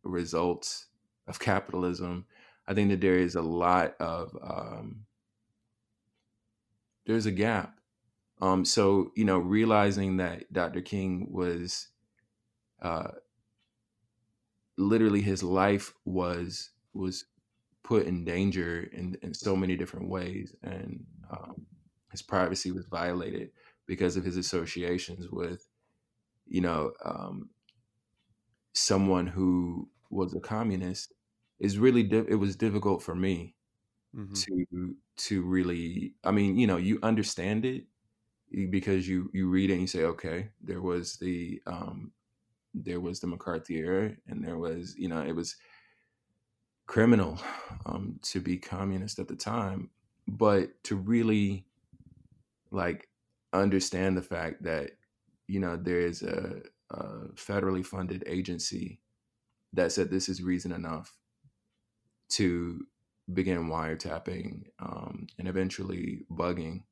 results 0.03 0.87
of 1.27 1.39
capitalism 1.39 2.25
i 2.67 2.73
think 2.73 2.89
that 2.89 3.01
there 3.01 3.17
is 3.17 3.35
a 3.35 3.41
lot 3.41 3.95
of 3.99 4.35
um, 4.41 5.05
there's 7.05 7.25
a 7.25 7.31
gap. 7.31 7.79
Um, 8.41 8.63
so 8.63 9.11
you 9.15 9.25
know 9.25 9.39
realizing 9.39 10.17
that 10.17 10.51
dr 10.53 10.81
king 10.83 11.27
was 11.29 11.89
uh, 12.81 13.11
literally 14.77 15.21
his 15.21 15.43
life 15.43 15.93
was 16.05 16.71
was 16.93 17.25
put 17.83 18.05
in 18.05 18.23
danger 18.23 18.89
in, 18.93 19.17
in 19.21 19.33
so 19.33 19.55
many 19.55 19.75
different 19.75 20.07
ways 20.07 20.55
and 20.63 21.03
um, 21.29 21.65
his 22.11 22.21
privacy 22.21 22.71
was 22.71 22.85
violated 22.85 23.49
because 23.85 24.15
of 24.15 24.23
his 24.23 24.37
associations 24.37 25.29
with 25.29 25.67
you 26.47 26.61
know 26.61 26.91
um, 27.03 27.49
someone 28.73 29.27
who 29.27 29.89
was 30.09 30.33
a 30.33 30.39
communist 30.39 31.13
is 31.59 31.77
really 31.77 32.03
di- 32.03 32.25
it 32.27 32.35
was 32.35 32.55
difficult 32.55 33.01
for 33.01 33.15
me 33.15 33.55
mm-hmm. 34.15 34.33
to 34.33 34.95
to 35.15 35.41
really 35.43 36.13
i 36.23 36.31
mean 36.31 36.57
you 36.57 36.67
know 36.67 36.77
you 36.77 36.99
understand 37.03 37.65
it 37.65 37.83
because 38.69 39.07
you 39.07 39.29
you 39.33 39.49
read 39.49 39.69
it 39.69 39.73
and 39.73 39.81
you 39.81 39.87
say 39.87 40.03
okay 40.03 40.49
there 40.61 40.81
was 40.81 41.17
the 41.17 41.61
um, 41.65 42.11
there 42.73 42.99
was 42.99 43.19
the 43.19 43.27
McCarthy 43.27 43.77
era, 43.77 44.11
and 44.27 44.43
there 44.43 44.57
was, 44.57 44.95
you 44.97 45.07
know, 45.07 45.21
it 45.21 45.35
was 45.35 45.55
criminal 46.87 47.39
um, 47.85 48.19
to 48.23 48.41
be 48.41 48.57
communist 48.57 49.19
at 49.19 49.27
the 49.27 49.35
time, 49.35 49.89
but 50.27 50.83
to 50.83 50.95
really 50.95 51.65
like 52.71 53.07
understand 53.53 54.17
the 54.17 54.21
fact 54.21 54.63
that 54.63 54.91
you 55.47 55.59
know 55.59 55.77
there 55.77 55.99
is 55.99 56.23
a, 56.23 56.61
a 56.89 57.03
federally 57.35 57.85
funded 57.85 58.23
agency 58.27 58.99
that 59.73 59.91
said 59.91 60.09
this 60.09 60.27
is 60.27 60.41
reason 60.41 60.71
enough 60.71 61.15
to 62.29 62.85
begin 63.33 63.69
wiretapping 63.69 64.63
um, 64.79 65.27
and 65.37 65.47
eventually 65.47 66.25
bugging 66.31 66.83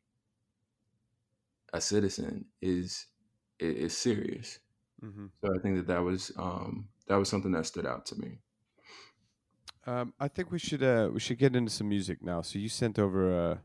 a 1.74 1.82
citizen 1.82 2.46
is 2.62 3.08
is 3.60 3.98
serious. 3.98 4.60
Mm-hmm. 5.03 5.27
So 5.43 5.50
I 5.55 5.62
think 5.62 5.77
that 5.77 5.88
that 5.88 6.03
was 6.03 6.31
um, 6.38 6.88
that 7.08 7.15
was 7.15 7.29
something 7.29 7.51
that 7.53 7.65
stood 7.65 7.86
out 7.86 8.05
to 8.08 8.15
me. 8.15 8.39
Um, 9.88 10.13
I 10.20 10.27
think 10.27 10.51
we 10.51 10.60
should 10.60 10.84
uh, 10.84 11.10
we 11.12 11.20
should 11.20 11.39
get 11.39 11.55
into 11.55 11.72
some 11.72 11.89
music 11.89 12.22
now. 12.22 12.41
So 12.41 12.60
you 12.60 12.70
sent 12.70 13.00
over 13.00 13.51
uh, 13.51 13.58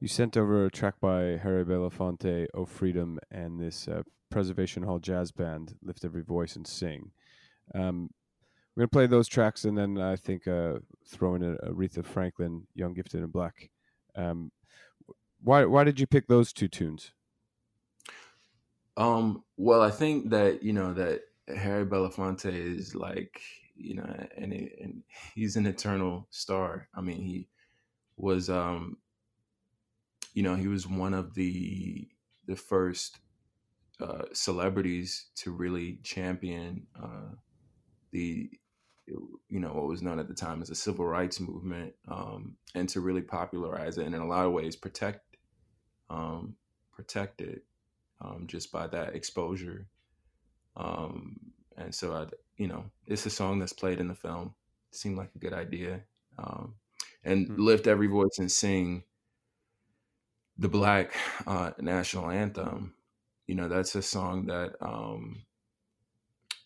you 0.00 0.08
sent 0.08 0.36
over 0.36 0.64
a 0.64 0.70
track 0.70 0.94
by 1.00 1.38
Harry 1.42 1.64
Belafonte, 1.64 2.46
"Oh 2.54 2.64
Freedom," 2.64 3.18
and 3.30 3.60
this 3.60 3.86
uh, 3.86 4.02
Preservation 4.30 4.82
Hall 4.82 4.98
jazz 4.98 5.30
band, 5.30 5.76
"Lift 5.82 6.04
Every 6.04 6.22
Voice 6.22 6.56
and 6.56 6.66
Sing." 6.66 7.10
Um, 7.74 8.10
we're 8.74 8.82
gonna 8.82 8.88
play 8.88 9.06
those 9.06 9.28
tracks, 9.28 9.66
and 9.66 9.76
then 9.76 9.98
I 9.98 10.16
think 10.16 10.48
uh, 10.48 10.78
throw 11.06 11.34
in 11.34 11.42
a 11.42 11.56
Aretha 11.70 12.04
Franklin, 12.04 12.66
"Young, 12.74 12.94
Gifted, 12.94 13.22
and 13.22 13.32
Black." 13.32 13.70
Um, 14.16 14.52
why 15.42 15.66
why 15.66 15.84
did 15.84 16.00
you 16.00 16.06
pick 16.06 16.28
those 16.28 16.52
two 16.54 16.68
tunes? 16.68 17.12
Um, 18.96 19.44
well, 19.56 19.82
I 19.82 19.90
think 19.90 20.30
that 20.30 20.62
you 20.62 20.72
know 20.72 20.92
that 20.94 21.22
Harry 21.48 21.86
Belafonte 21.86 22.52
is 22.52 22.94
like 22.94 23.40
you 23.74 23.94
know, 23.94 24.26
and, 24.36 24.52
and 24.52 25.02
he's 25.34 25.56
an 25.56 25.66
eternal 25.66 26.26
star. 26.30 26.88
I 26.94 27.00
mean, 27.00 27.22
he 27.22 27.48
was 28.16 28.48
um 28.48 28.98
you 30.34 30.42
know, 30.42 30.54
he 30.54 30.68
was 30.68 30.86
one 30.86 31.14
of 31.14 31.34
the 31.34 32.08
the 32.46 32.56
first 32.56 33.18
uh, 34.00 34.24
celebrities 34.32 35.26
to 35.36 35.52
really 35.52 35.98
champion 36.02 36.86
uh, 37.00 37.34
the 38.10 38.50
you 39.06 39.60
know 39.60 39.72
what 39.72 39.86
was 39.86 40.02
known 40.02 40.18
at 40.18 40.28
the 40.28 40.34
time 40.34 40.62
as 40.62 40.68
the 40.68 40.74
civil 40.74 41.04
rights 41.04 41.40
movement 41.40 41.92
um, 42.08 42.56
and 42.74 42.88
to 42.88 43.00
really 43.00 43.20
popularize 43.20 43.98
it 43.98 44.06
and 44.06 44.14
in 44.14 44.20
a 44.20 44.26
lot 44.26 44.46
of 44.46 44.52
ways 44.52 44.76
protect 44.76 45.36
um, 46.08 46.54
protect 46.92 47.40
it 47.40 47.64
um, 48.22 48.44
just 48.46 48.72
by 48.72 48.86
that 48.88 49.14
exposure. 49.14 49.86
Um, 50.76 51.38
and 51.76 51.94
so 51.94 52.12
I 52.12 52.26
you 52.56 52.68
know 52.68 52.84
it's 53.06 53.26
a 53.26 53.30
song 53.30 53.58
that's 53.58 53.72
played 53.72 54.00
in 54.00 54.08
the 54.08 54.14
film. 54.14 54.54
It 54.90 54.96
seemed 54.96 55.16
like 55.16 55.30
a 55.34 55.38
good 55.38 55.52
idea 55.52 56.00
um, 56.38 56.74
and 57.24 57.48
mm-hmm. 57.48 57.62
lift 57.62 57.86
every 57.86 58.06
voice 58.06 58.38
and 58.38 58.50
sing 58.50 59.04
the 60.58 60.68
black 60.68 61.14
uh, 61.46 61.72
national 61.78 62.30
anthem. 62.30 62.94
You 63.46 63.54
know 63.54 63.68
that's 63.68 63.94
a 63.94 64.02
song 64.02 64.46
that 64.46 64.74
um, 64.80 65.42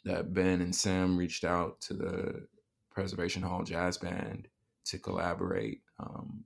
that 0.05 0.33
ben 0.33 0.61
and 0.61 0.75
sam 0.75 1.17
reached 1.17 1.45
out 1.45 1.81
to 1.83 1.95
the 1.95 2.47
preservation 2.91 3.43
hall 3.43 3.63
jazz 3.63 3.99
band 3.99 4.49
to 4.87 4.99
collaborate 4.99 5.83
um, 5.99 6.45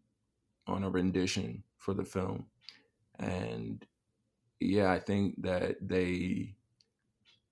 on 0.67 0.85
a 0.85 0.91
rendition 0.91 1.63
for 1.77 1.95
the 1.95 2.05
film. 2.05 2.47
And 3.19 3.85
yeah 4.61 4.91
i 4.93 4.99
think 4.99 5.41
that 5.43 5.77
they 5.81 6.55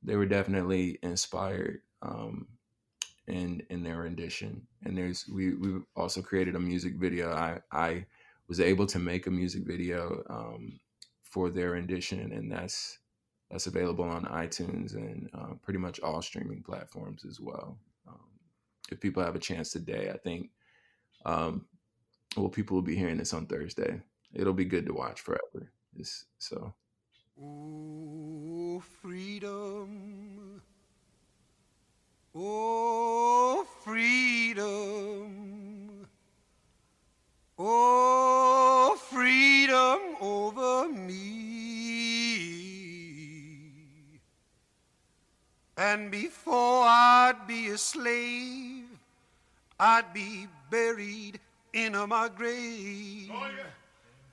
they 0.02 0.16
were 0.16 0.26
definitely 0.26 0.98
inspired 1.02 1.80
um, 2.02 2.46
in 3.26 3.62
in 3.70 3.82
their 3.82 3.98
rendition 3.98 4.66
and 4.84 4.96
there's 4.96 5.26
we 5.28 5.54
we 5.54 5.80
also 5.96 6.22
created 6.22 6.54
a 6.54 6.60
music 6.60 6.94
video 6.94 7.32
i 7.32 7.58
i 7.72 8.06
was 8.48 8.60
able 8.60 8.86
to 8.86 8.98
make 8.98 9.26
a 9.26 9.30
music 9.30 9.64
video 9.66 10.22
um, 10.30 10.80
for 11.22 11.50
their 11.50 11.70
rendition, 11.70 12.32
and 12.32 12.50
that's 12.50 12.98
that's 13.50 13.66
available 13.66 14.04
on 14.04 14.24
iTunes 14.24 14.94
and 14.94 15.28
uh, 15.34 15.54
pretty 15.62 15.78
much 15.78 16.00
all 16.00 16.20
streaming 16.20 16.62
platforms 16.62 17.24
as 17.24 17.40
well. 17.40 17.78
Um, 18.06 18.20
if 18.90 19.00
people 19.00 19.22
have 19.22 19.36
a 19.36 19.40
chance 19.40 19.70
today, 19.70 20.10
I 20.12 20.18
think, 20.18 20.50
um, 21.24 21.64
well, 22.36 22.50
people 22.50 22.74
will 22.74 22.82
be 22.82 22.96
hearing 22.96 23.16
this 23.16 23.32
on 23.32 23.46
Thursday. 23.46 24.00
It'll 24.34 24.52
be 24.52 24.66
good 24.66 24.84
to 24.86 24.92
watch 24.92 25.20
forever. 25.20 25.70
It's, 25.96 26.26
so. 26.38 26.74
Oh, 27.40 28.82
freedom. 29.00 30.60
Oh, 32.34 33.64
freedom. 33.84 35.28
Oh, 37.58 38.98
freedom 39.08 40.16
over 40.20 40.88
me. 40.88 41.28
And 45.76 46.10
before 46.10 46.82
I'd 46.84 47.46
be 47.46 47.68
a 47.68 47.78
slave, 47.78 48.86
I'd 49.78 50.12
be 50.12 50.48
buried 50.70 51.38
in 51.72 51.92
my 52.08 52.28
grave. 52.28 53.30
Oh, 53.32 53.48
yeah. 53.56 53.66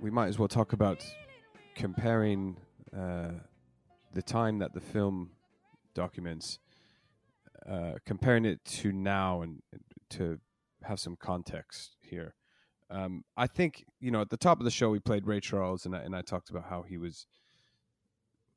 We 0.00 0.10
might 0.10 0.28
as 0.28 0.38
well 0.38 0.48
talk 0.48 0.72
about 0.72 1.04
comparing 1.74 2.56
uh, 2.96 3.32
the 4.14 4.22
time 4.22 4.58
that 4.60 4.72
the 4.72 4.80
film 4.80 5.32
documents, 5.94 6.58
uh, 7.68 7.92
comparing 8.06 8.46
it 8.46 8.64
to 8.64 8.92
now, 8.92 9.42
and 9.42 9.60
to 10.10 10.38
have 10.84 10.98
some 10.98 11.16
context 11.16 11.96
here. 12.00 12.34
Um, 12.90 13.24
I 13.36 13.46
think 13.46 13.84
you 14.00 14.10
know 14.10 14.22
at 14.22 14.30
the 14.30 14.38
top 14.38 14.58
of 14.58 14.64
the 14.64 14.70
show 14.70 14.88
we 14.88 15.00
played 15.00 15.26
Ray 15.26 15.40
Charles, 15.40 15.84
and 15.84 15.94
I, 15.94 15.98
and 16.00 16.16
I 16.16 16.22
talked 16.22 16.48
about 16.48 16.70
how 16.70 16.82
he 16.82 16.96
was 16.96 17.26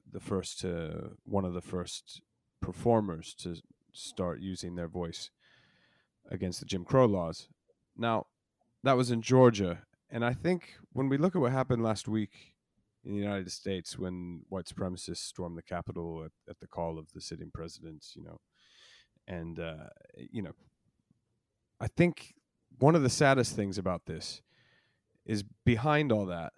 the 0.09 0.21
first 0.21 0.59
to 0.61 1.11
one 1.25 1.43
of 1.43 1.53
the 1.53 1.61
first 1.61 2.21
performers 2.61 3.33
to 3.39 3.57
start 3.91 4.39
using 4.39 4.75
their 4.75 4.87
voice 4.87 5.29
against 6.31 6.61
the 6.61 6.65
Jim 6.65 6.85
Crow 6.85 7.05
laws. 7.05 7.49
Now, 7.97 8.27
that 8.83 8.97
was 8.97 9.11
in 9.11 9.21
Georgia. 9.21 9.81
And 10.13 10.23
I 10.23 10.33
think 10.33 10.75
when 10.91 11.09
we 11.09 11.17
look 11.17 11.35
at 11.35 11.41
what 11.41 11.51
happened 11.51 11.81
last 11.81 12.07
week 12.07 12.53
in 13.03 13.13
the 13.13 13.19
United 13.19 13.51
States 13.51 13.97
when 13.97 14.43
white 14.47 14.65
supremacists 14.65 15.17
stormed 15.17 15.57
the 15.57 15.63
Capitol 15.63 16.23
at, 16.23 16.31
at 16.47 16.59
the 16.59 16.67
call 16.67 16.99
of 16.99 17.11
the 17.13 17.19
sitting 17.19 17.49
president, 17.51 18.05
you 18.13 18.23
know, 18.23 18.39
and, 19.27 19.59
uh, 19.59 19.89
you 20.15 20.43
know, 20.43 20.51
I 21.81 21.87
think 21.87 22.35
one 22.77 22.95
of 22.95 23.01
the 23.01 23.09
saddest 23.09 23.55
things 23.55 23.79
about 23.79 24.05
this 24.05 24.43
is 25.25 25.43
behind 25.65 26.11
all 26.11 26.27
that, 26.27 26.53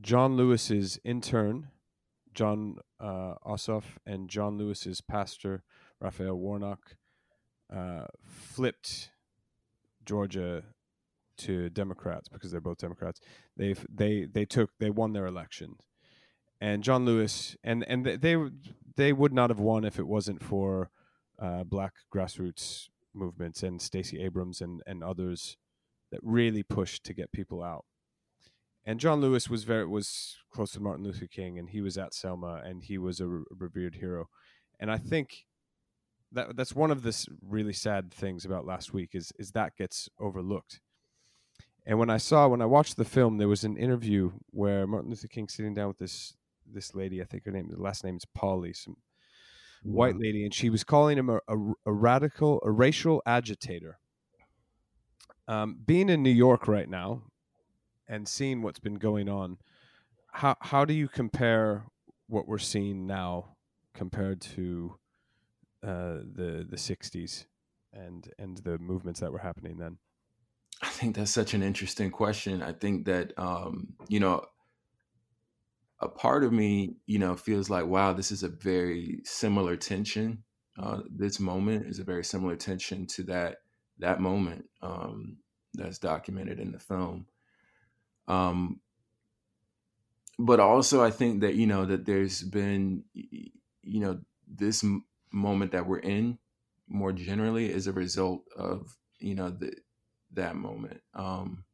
John 0.00 0.36
Lewis's 0.36 1.00
intern, 1.04 1.70
Jon 2.32 2.76
uh, 3.00 3.34
Ossoff, 3.44 3.98
and 4.06 4.28
John 4.28 4.56
Lewis's 4.56 5.00
pastor, 5.00 5.64
Raphael 6.00 6.36
Warnock, 6.36 6.94
uh, 7.74 8.04
flipped 8.24 9.10
Georgia 10.04 10.62
to 11.38 11.70
Democrats 11.70 12.28
because 12.28 12.50
they're 12.50 12.60
both 12.60 12.78
Democrats. 12.78 13.20
They 13.56 13.74
they 13.88 14.26
they 14.30 14.44
took 14.44 14.70
they 14.78 14.90
won 14.90 15.12
their 15.12 15.26
election, 15.26 15.76
and 16.60 16.82
John 16.82 17.04
Lewis 17.04 17.56
and 17.64 17.84
and 17.88 18.04
they 18.04 18.36
they 18.96 19.12
would 19.12 19.32
not 19.32 19.50
have 19.50 19.60
won 19.60 19.84
if 19.84 19.98
it 19.98 20.06
wasn't 20.06 20.42
for 20.42 20.90
uh, 21.38 21.64
black 21.64 21.94
grassroots 22.12 22.88
movements 23.14 23.62
and 23.62 23.80
Stacey 23.80 24.22
Abrams 24.22 24.60
and 24.60 24.82
and 24.86 25.02
others 25.02 25.56
that 26.10 26.20
really 26.22 26.62
pushed 26.62 27.04
to 27.04 27.14
get 27.14 27.32
people 27.32 27.62
out. 27.62 27.84
And 28.84 29.00
John 29.00 29.20
Lewis 29.20 29.50
was 29.50 29.64
very 29.64 29.86
was 29.86 30.36
close 30.50 30.72
to 30.72 30.80
Martin 30.80 31.04
Luther 31.04 31.26
King, 31.26 31.58
and 31.58 31.68
he 31.70 31.80
was 31.80 31.98
at 31.98 32.14
Selma, 32.14 32.62
and 32.64 32.82
he 32.82 32.96
was 32.98 33.20
a 33.20 33.26
re- 33.26 33.44
revered 33.50 33.96
hero. 33.96 34.28
And 34.80 34.90
I 34.90 34.96
think 34.96 35.44
that 36.32 36.56
that's 36.56 36.74
one 36.74 36.90
of 36.90 37.02
the 37.02 37.26
really 37.42 37.72
sad 37.72 38.12
things 38.12 38.44
about 38.44 38.66
last 38.66 38.92
week 38.92 39.10
is 39.14 39.32
is 39.38 39.52
that 39.52 39.76
gets 39.76 40.08
overlooked 40.18 40.80
and 41.88 41.98
when 41.98 42.10
I 42.10 42.18
saw 42.18 42.46
when 42.46 42.60
I 42.60 42.66
watched 42.66 42.98
the 42.98 43.04
film, 43.06 43.38
there 43.38 43.48
was 43.48 43.64
an 43.64 43.78
interview 43.78 44.32
where 44.50 44.86
Martin 44.86 45.08
Luther 45.08 45.26
King 45.26 45.48
sitting 45.48 45.72
down 45.72 45.88
with 45.88 45.96
this 45.96 46.34
this 46.70 46.94
lady. 46.94 47.22
I 47.22 47.24
think 47.24 47.46
her 47.46 47.50
name, 47.50 47.68
the 47.70 47.80
last 47.80 48.04
name 48.04 48.16
is 48.16 48.26
Polly, 48.26 48.74
some 48.74 48.98
white 49.82 50.18
lady, 50.18 50.44
and 50.44 50.52
she 50.52 50.68
was 50.68 50.84
calling 50.84 51.16
him 51.16 51.30
a, 51.30 51.36
a, 51.48 51.56
a 51.86 51.92
radical, 51.92 52.60
a 52.62 52.70
racial 52.70 53.22
agitator. 53.24 53.98
Um, 55.48 55.78
being 55.86 56.10
in 56.10 56.22
New 56.22 56.28
York 56.30 56.68
right 56.68 56.90
now 56.90 57.22
and 58.06 58.28
seeing 58.28 58.60
what's 58.60 58.80
been 58.80 58.96
going 58.96 59.30
on, 59.30 59.56
how 60.30 60.56
how 60.60 60.84
do 60.84 60.92
you 60.92 61.08
compare 61.08 61.86
what 62.26 62.46
we're 62.46 62.58
seeing 62.58 63.06
now 63.06 63.56
compared 63.94 64.42
to 64.42 64.94
uh, 65.82 66.18
the 66.34 66.66
the 66.68 66.76
'60s 66.76 67.46
and 67.94 68.28
and 68.38 68.58
the 68.58 68.76
movements 68.78 69.20
that 69.20 69.32
were 69.32 69.38
happening 69.38 69.78
then? 69.78 69.96
Think 70.98 71.14
that's 71.14 71.30
such 71.30 71.54
an 71.54 71.62
interesting 71.62 72.10
question. 72.10 72.60
I 72.60 72.72
think 72.72 73.06
that 73.06 73.32
um, 73.38 73.94
you 74.08 74.18
know, 74.18 74.44
a 76.00 76.08
part 76.08 76.42
of 76.42 76.52
me, 76.52 76.96
you 77.06 77.20
know, 77.20 77.36
feels 77.36 77.70
like, 77.70 77.86
wow, 77.86 78.12
this 78.12 78.32
is 78.32 78.42
a 78.42 78.48
very 78.48 79.20
similar 79.22 79.76
tension. 79.76 80.42
Uh, 80.76 81.02
this 81.08 81.38
moment 81.38 81.86
is 81.86 82.00
a 82.00 82.04
very 82.04 82.24
similar 82.24 82.56
tension 82.56 83.06
to 83.06 83.22
that 83.22 83.58
that 84.00 84.20
moment 84.20 84.64
um, 84.82 85.36
that's 85.72 86.00
documented 86.00 86.58
in 86.58 86.72
the 86.72 86.80
film. 86.80 87.26
Um, 88.26 88.80
but 90.36 90.58
also 90.58 91.04
I 91.04 91.12
think 91.12 91.42
that 91.42 91.54
you 91.54 91.68
know 91.68 91.84
that 91.84 92.06
there's 92.06 92.42
been 92.42 93.04
you 93.14 94.00
know 94.00 94.18
this 94.52 94.84
moment 95.30 95.70
that 95.70 95.86
we're 95.86 95.98
in 96.00 96.38
more 96.88 97.12
generally 97.12 97.72
is 97.72 97.86
a 97.86 97.92
result 97.92 98.42
of 98.56 98.96
you 99.20 99.36
know 99.36 99.50
the 99.50 99.72
that 100.32 100.56
moment. 100.56 101.00
Um, 101.14 101.64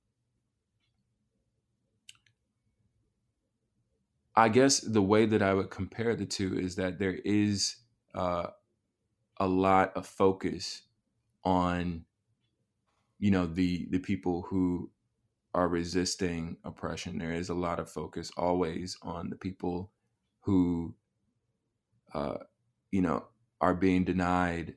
I 4.36 4.48
guess 4.48 4.80
the 4.80 5.02
way 5.02 5.26
that 5.26 5.42
I 5.42 5.54
would 5.54 5.70
compare 5.70 6.16
the 6.16 6.26
two 6.26 6.58
is 6.58 6.76
that 6.76 6.98
there 6.98 7.18
is 7.24 7.76
uh, 8.14 8.48
a 9.38 9.46
lot 9.46 9.96
of 9.96 10.06
focus 10.06 10.82
on 11.44 12.04
you 13.18 13.30
know 13.30 13.46
the 13.46 13.86
the 13.90 13.98
people 13.98 14.42
who 14.42 14.90
are 15.54 15.68
resisting 15.68 16.56
oppression. 16.64 17.18
There 17.18 17.32
is 17.32 17.48
a 17.48 17.54
lot 17.54 17.78
of 17.78 17.88
focus 17.88 18.30
always 18.36 18.98
on 19.02 19.30
the 19.30 19.36
people 19.36 19.92
who, 20.40 20.94
uh, 22.12 22.38
you 22.90 23.00
know, 23.00 23.26
are 23.60 23.74
being 23.74 24.04
denied 24.04 24.74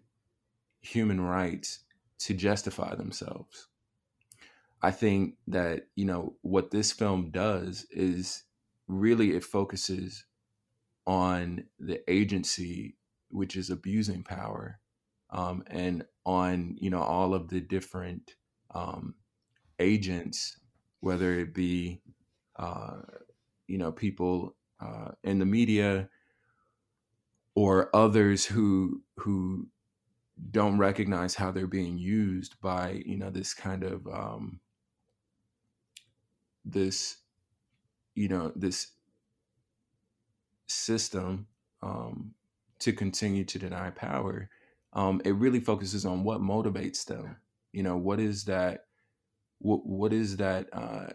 human 0.81 1.19
rights 1.19 1.79
to 2.19 2.33
justify 2.33 2.95
themselves. 2.95 3.67
I 4.81 4.91
think 4.91 5.35
that, 5.47 5.87
you 5.95 6.05
know, 6.05 6.35
what 6.41 6.71
this 6.71 6.91
film 6.91 7.31
does 7.31 7.85
is 7.89 8.43
really 8.87 9.35
it 9.35 9.43
focuses 9.43 10.25
on 11.05 11.65
the 11.79 12.09
agency 12.11 12.97
which 13.29 13.55
is 13.55 13.69
abusing 13.69 14.23
power 14.23 14.79
um, 15.31 15.63
and 15.67 16.05
on, 16.25 16.77
you 16.79 16.89
know, 16.89 17.01
all 17.01 17.33
of 17.33 17.49
the 17.49 17.59
different 17.59 18.35
um, 18.73 19.15
agents 19.79 20.59
whether 20.99 21.39
it 21.39 21.53
be 21.53 22.01
uh, 22.57 22.97
you 23.67 23.77
know 23.77 23.91
people 23.91 24.55
uh, 24.79 25.11
in 25.23 25.39
the 25.39 25.45
media 25.45 26.09
or 27.55 27.95
others 27.95 28.45
who 28.45 29.01
who 29.17 29.67
don't 30.51 30.77
recognize 30.77 31.35
how 31.35 31.51
they're 31.51 31.67
being 31.67 31.97
used 31.97 32.59
by 32.61 33.01
you 33.05 33.17
know 33.17 33.29
this 33.29 33.53
kind 33.53 33.83
of 33.83 34.05
um, 34.07 34.59
this 36.65 37.17
you 38.15 38.27
know 38.27 38.51
this 38.55 38.89
system 40.67 41.47
um, 41.81 42.33
to 42.79 42.93
continue 42.93 43.43
to 43.43 43.59
deny 43.59 43.89
power 43.89 44.49
um, 44.93 45.21
it 45.23 45.35
really 45.35 45.59
focuses 45.59 46.05
on 46.05 46.23
what 46.23 46.41
motivates 46.41 47.05
them. 47.05 47.37
You 47.71 47.83
know 47.83 47.97
what 47.97 48.19
is 48.19 48.45
that 48.45 48.85
what 49.59 49.85
what 49.85 50.11
is 50.11 50.37
that 50.37 50.67
uh, 50.73 51.13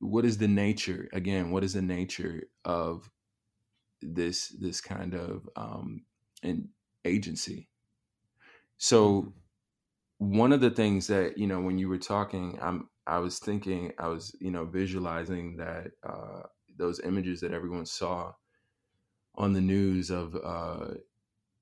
what 0.00 0.24
is 0.26 0.36
the 0.36 0.48
nature 0.48 1.08
again 1.12 1.50
what 1.50 1.64
is 1.64 1.72
the 1.72 1.82
nature 1.82 2.42
of 2.64 3.10
this 4.02 4.48
this 4.60 4.80
kind 4.80 5.14
of 5.14 5.48
um 5.56 6.04
an 6.42 6.68
agency 7.06 7.68
so 8.78 9.22
mm-hmm. 9.22 10.38
one 10.38 10.52
of 10.52 10.60
the 10.60 10.70
things 10.70 11.06
that 11.06 11.38
you 11.38 11.46
know 11.46 11.60
when 11.60 11.78
you 11.78 11.88
were 11.88 11.98
talking 11.98 12.58
i'm 12.60 12.88
i 13.06 13.18
was 13.18 13.38
thinking 13.38 13.92
i 13.98 14.08
was 14.08 14.34
you 14.40 14.50
know 14.50 14.64
visualizing 14.64 15.56
that 15.56 15.88
uh 16.02 16.42
those 16.76 17.00
images 17.00 17.40
that 17.40 17.52
everyone 17.52 17.86
saw 17.86 18.32
on 19.36 19.52
the 19.52 19.60
news 19.60 20.10
of 20.10 20.36
uh 20.44 20.88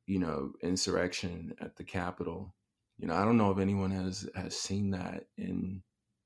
you 0.07 0.19
know 0.19 0.53
insurrection 0.63 1.55
at 1.61 1.77
the 1.77 1.85
capitol 1.85 2.55
you 2.99 3.09
know, 3.09 3.15
I 3.15 3.25
don't 3.25 3.37
know 3.37 3.51
if 3.51 3.59
anyone 3.59 3.91
has 3.91 4.29
has 4.35 4.57
seen 4.57 4.91
that 4.91 5.25
in 5.37 5.83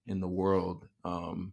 in 0.07 0.21
the 0.21 0.29
world. 0.29 0.87
Um, 1.05 1.53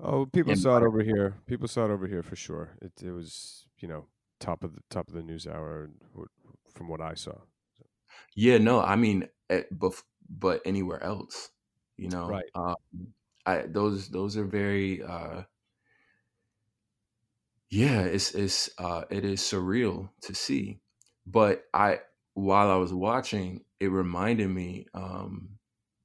oh, 0.00 0.26
people 0.26 0.54
saw 0.56 0.76
it 0.76 0.82
over 0.82 1.02
here. 1.02 1.34
People 1.46 1.68
saw 1.68 1.86
it 1.86 1.90
over 1.90 2.06
here 2.06 2.22
for 2.22 2.36
sure. 2.36 2.76
It 2.80 2.92
it 3.02 3.10
was 3.10 3.66
you 3.78 3.88
know 3.88 4.06
top 4.38 4.62
of 4.62 4.74
the 4.74 4.82
top 4.88 5.08
of 5.08 5.14
the 5.14 5.22
news 5.22 5.46
hour 5.46 5.90
from 6.86 6.90
what 6.90 7.00
I 7.00 7.14
saw. 7.14 7.36
Yeah, 8.34 8.58
no, 8.58 8.80
I 8.80 8.96
mean, 8.96 9.28
at, 9.50 9.66
but 9.76 10.02
but 10.28 10.62
anywhere 10.64 11.02
else, 11.02 11.50
you 11.96 12.08
know, 12.08 12.26
right? 12.28 12.44
Um, 12.54 12.76
I 13.44 13.62
those 13.66 14.08
those 14.08 14.36
are 14.36 14.44
very. 14.44 15.02
uh 15.02 15.42
yeah, 17.70 18.02
it's 18.02 18.34
it's 18.34 18.70
uh 18.78 19.04
it 19.10 19.24
is 19.24 19.40
surreal 19.40 20.10
to 20.22 20.34
see. 20.34 20.80
But 21.26 21.64
I 21.74 22.00
while 22.34 22.70
I 22.70 22.76
was 22.76 22.92
watching, 22.92 23.64
it 23.80 23.88
reminded 23.88 24.48
me, 24.48 24.86
um, 24.94 25.58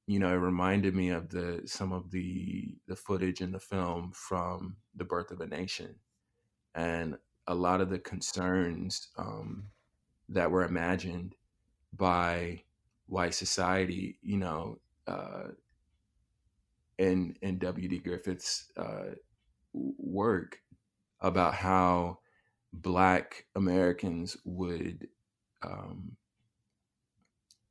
you 0.06 0.18
know, 0.18 0.28
it 0.30 0.38
reminded 0.38 0.94
me 0.94 1.10
of 1.10 1.30
the 1.30 1.62
some 1.66 1.92
of 1.92 2.10
the 2.10 2.76
the 2.88 2.96
footage 2.96 3.40
in 3.40 3.52
the 3.52 3.60
film 3.60 4.12
from 4.12 4.76
the 4.94 5.04
Birth 5.04 5.30
of 5.30 5.40
a 5.40 5.46
Nation, 5.46 5.96
and 6.74 7.18
a 7.46 7.54
lot 7.54 7.80
of 7.80 7.90
the 7.90 7.98
concerns 7.98 9.08
um, 9.18 9.70
that 10.28 10.50
were 10.50 10.64
imagined 10.64 11.34
by 11.92 12.62
white 13.06 13.34
society, 13.34 14.18
you 14.22 14.38
know, 14.38 14.78
uh, 15.06 15.48
in 16.98 17.36
in 17.42 17.58
W. 17.58 17.88
D. 17.88 17.98
Griffith's 17.98 18.70
uh, 18.76 19.14
work 19.72 20.58
about 21.20 21.54
how 21.54 22.18
Black 22.72 23.46
Americans 23.54 24.36
would 24.44 25.08
um, 25.62 26.16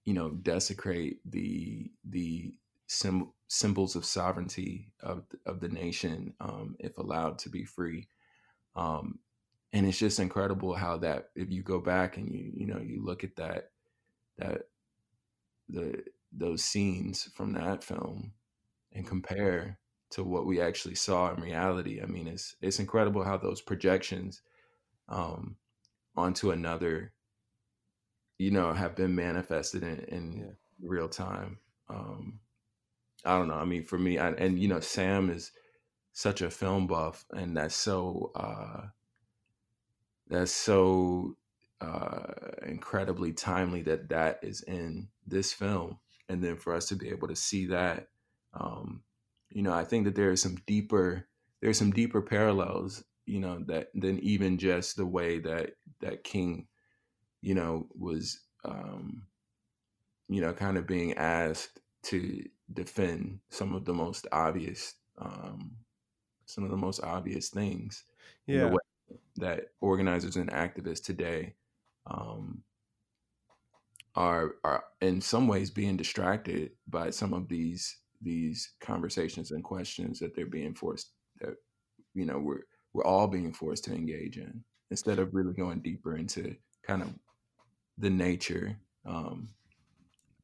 you 0.05 0.13
know 0.13 0.29
desecrate 0.29 1.19
the 1.25 1.91
the 2.09 2.53
sim- 2.87 3.31
symbols 3.47 3.95
of 3.95 4.05
sovereignty 4.05 4.91
of 5.01 5.23
of 5.45 5.59
the 5.59 5.69
nation 5.69 6.33
um, 6.39 6.75
if 6.79 6.97
allowed 6.97 7.39
to 7.39 7.49
be 7.49 7.63
free. 7.63 8.07
Um, 8.75 9.19
and 9.73 9.85
it's 9.85 9.99
just 9.99 10.19
incredible 10.19 10.73
how 10.73 10.97
that 10.97 11.29
if 11.35 11.49
you 11.49 11.63
go 11.63 11.79
back 11.79 12.17
and 12.17 12.29
you 12.33 12.51
you 12.53 12.67
know 12.67 12.79
you 12.79 13.03
look 13.03 13.23
at 13.23 13.35
that 13.35 13.71
that 14.37 14.63
the 15.69 16.03
those 16.31 16.63
scenes 16.63 17.29
from 17.35 17.53
that 17.53 17.83
film 17.83 18.31
and 18.93 19.07
compare 19.07 19.77
to 20.09 20.23
what 20.23 20.45
we 20.45 20.59
actually 20.59 20.95
saw 20.95 21.33
in 21.33 21.41
reality. 21.41 22.01
I 22.01 22.05
mean, 22.05 22.27
it's 22.27 22.55
it's 22.61 22.79
incredible 22.79 23.23
how 23.23 23.37
those 23.37 23.61
projections 23.61 24.41
um, 25.07 25.55
onto 26.15 26.51
another 26.51 27.13
you 28.41 28.49
know, 28.49 28.73
have 28.73 28.95
been 28.95 29.13
manifested 29.13 29.83
in, 29.83 29.99
in 30.07 30.39
yeah. 30.39 30.45
real 30.81 31.07
time. 31.07 31.59
Um, 31.87 32.39
I 33.23 33.37
don't 33.37 33.47
know. 33.47 33.53
I 33.53 33.65
mean, 33.65 33.83
for 33.83 33.99
me, 33.99 34.17
I, 34.17 34.31
and 34.31 34.57
you 34.57 34.67
know, 34.67 34.79
Sam 34.79 35.29
is 35.29 35.51
such 36.11 36.41
a 36.41 36.49
film 36.49 36.87
buff, 36.87 37.23
and 37.29 37.55
that's 37.55 37.75
so 37.75 38.31
uh, 38.33 38.87
that's 40.31 40.53
so 40.53 41.37
uh, 41.81 42.33
incredibly 42.67 43.33
timely 43.33 43.83
that 43.83 44.09
that 44.09 44.39
is 44.43 44.63
in 44.63 45.09
this 45.27 45.53
film, 45.53 45.99
and 46.29 46.43
then 46.43 46.57
for 46.57 46.75
us 46.75 46.87
to 46.89 46.97
be 46.97 47.09
able 47.09 47.29
to 47.29 47.37
see 47.37 47.67
that, 47.67 48.09
um, 48.55 49.03
you 49.51 49.63
know, 49.63 49.73
I 49.73 49.85
think 49.85 50.05
that 50.05 50.15
there 50.15 50.31
is 50.31 50.41
some 50.43 50.57
deeper 50.67 51.27
there's 51.61 51.79
some 51.79 51.91
deeper 51.91 52.23
parallels, 52.23 53.03
you 53.27 53.39
know, 53.41 53.63
that 53.67 53.89
than 53.95 54.19
even 54.21 54.59
just 54.59 54.97
the 54.97 55.07
way 55.07 55.39
that 55.41 55.73
that 56.01 56.25
King 56.25 56.67
you 57.41 57.55
know, 57.55 57.87
was, 57.97 58.41
um, 58.65 59.23
you 60.29 60.41
know, 60.41 60.53
kind 60.53 60.77
of 60.77 60.87
being 60.87 61.13
asked 61.15 61.79
to 62.03 62.43
defend 62.73 63.39
some 63.49 63.75
of 63.75 63.85
the 63.85 63.93
most 63.93 64.27
obvious, 64.31 64.95
um, 65.17 65.77
some 66.45 66.65
of 66.65 66.71
the 66.71 66.77
most 66.77 67.01
obvious 67.03 67.49
things. 67.49 68.05
Yeah. 68.47 68.77
That 69.41 69.65
organizers 69.81 70.37
and 70.37 70.49
activists 70.51 71.03
today 71.03 71.55
um, 72.09 72.63
are 74.15 74.55
are 74.63 74.83
in 75.01 75.19
some 75.19 75.47
ways 75.47 75.69
being 75.69 75.97
distracted 75.97 76.71
by 76.87 77.09
some 77.09 77.33
of 77.33 77.49
these 77.49 77.97
these 78.21 78.73
conversations 78.79 79.51
and 79.51 79.63
questions 79.63 80.19
that 80.19 80.35
they're 80.35 80.45
being 80.45 80.75
forced 80.75 81.11
that 81.39 81.55
you 82.13 82.25
know 82.25 82.37
we're 82.39 82.61
we're 82.93 83.05
all 83.05 83.27
being 83.27 83.51
forced 83.51 83.83
to 83.83 83.93
engage 83.93 84.37
in 84.37 84.63
instead 84.91 85.19
of 85.19 85.33
really 85.33 85.53
going 85.53 85.79
deeper 85.79 86.15
into 86.15 86.55
kind 86.85 87.01
of 87.01 87.09
the 87.97 88.09
nature 88.09 88.77
um, 89.05 89.49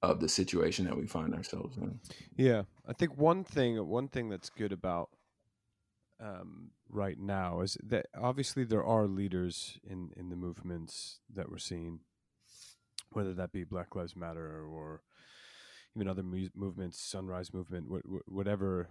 of 0.02 0.20
the 0.20 0.30
situation 0.30 0.86
that 0.86 0.98
we 0.98 1.06
find 1.06 1.34
ourselves 1.34 1.78
in. 1.78 2.00
Yeah, 2.36 2.64
I 2.88 2.94
think 2.94 3.18
one 3.18 3.44
thing 3.44 3.86
one 3.88 4.08
thing 4.08 4.30
that's 4.30 4.50
good 4.50 4.72
about 4.72 5.10
um, 6.20 6.72
right 6.90 7.20
now 7.20 7.62
is 7.62 7.78
that 7.84 8.08
obviously 8.20 8.64
there 8.64 8.84
are 8.84 9.08
leaders 9.08 9.80
in 9.84 10.12
in 10.16 10.30
the 10.30 10.36
movements 10.36 11.20
that 11.34 11.50
we're 11.50 11.58
seeing, 11.58 12.00
whether 13.12 13.34
that 13.34 13.52
be 13.52 13.64
Black 13.64 13.96
Lives 13.96 14.16
Matter 14.16 14.66
or 14.66 15.02
even 15.96 16.08
other 16.08 16.24
mu- 16.24 16.50
movements, 16.56 17.00
Sunrise 17.00 17.54
Movement, 17.54 17.88
wh- 17.92 18.08
wh- 18.08 18.32
whatever 18.32 18.90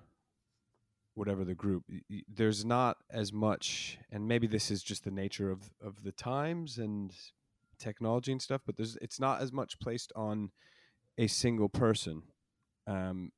whatever 1.15 1.45
the 1.45 1.55
group 1.55 1.83
there's 2.29 2.63
not 2.63 2.99
as 3.11 3.33
much 3.33 3.97
and 4.13 4.29
maybe 4.29 4.47
this 4.47 4.71
is 4.71 4.83
just 4.83 5.03
the 5.03 5.11
nature 5.11 5.51
of 5.51 5.71
of 5.83 6.03
the 6.03 6.13
times 6.13 6.77
and 6.77 7.15
technology 7.79 8.33
and 8.33 8.43
stuff, 8.43 8.63
but 8.67 8.77
there's 8.77 8.97
it's 9.01 9.21
not 9.21 9.41
as 9.41 9.53
much 9.53 9.79
placed 9.79 10.13
on 10.17 10.51
a 11.19 11.27
single 11.27 11.69
person. 11.69 12.23
Um, 12.87 13.33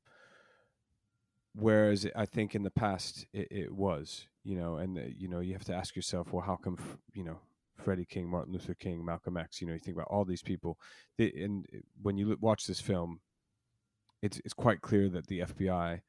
whereas 1.55 2.07
I 2.15 2.25
think 2.25 2.55
in 2.55 2.63
the 2.63 2.71
past 2.71 3.25
it, 3.33 3.47
it 3.51 3.71
was, 3.71 4.27
you 4.43 4.55
know, 4.55 4.77
and 4.77 4.97
uh, 4.97 5.01
you 5.17 5.27
know, 5.27 5.39
you 5.39 5.53
have 5.53 5.65
to 5.65 5.75
ask 5.75 5.95
yourself, 5.95 6.31
well, 6.31 6.43
how 6.43 6.55
come, 6.55 6.77
you 7.13 7.23
know, 7.23 7.39
Freddie 7.77 8.05
King, 8.05 8.29
Martin 8.29 8.53
Luther 8.53 8.73
King, 8.73 9.05
Malcolm 9.05 9.37
X, 9.37 9.61
you 9.61 9.67
know, 9.67 9.73
you 9.73 9.79
think 9.79 9.95
about 9.95 10.07
all 10.09 10.25
these 10.25 10.43
people, 10.43 10.77
they, 11.17 11.31
and 11.31 11.65
when 12.01 12.17
you 12.17 12.37
watch 12.39 12.67
this 12.67 12.81
film, 12.81 13.21
it's 14.21 14.41
it's 14.43 14.53
quite 14.53 14.81
clear 14.81 15.09
that 15.09 15.27
the 15.27 15.39
FBI, 15.39 16.01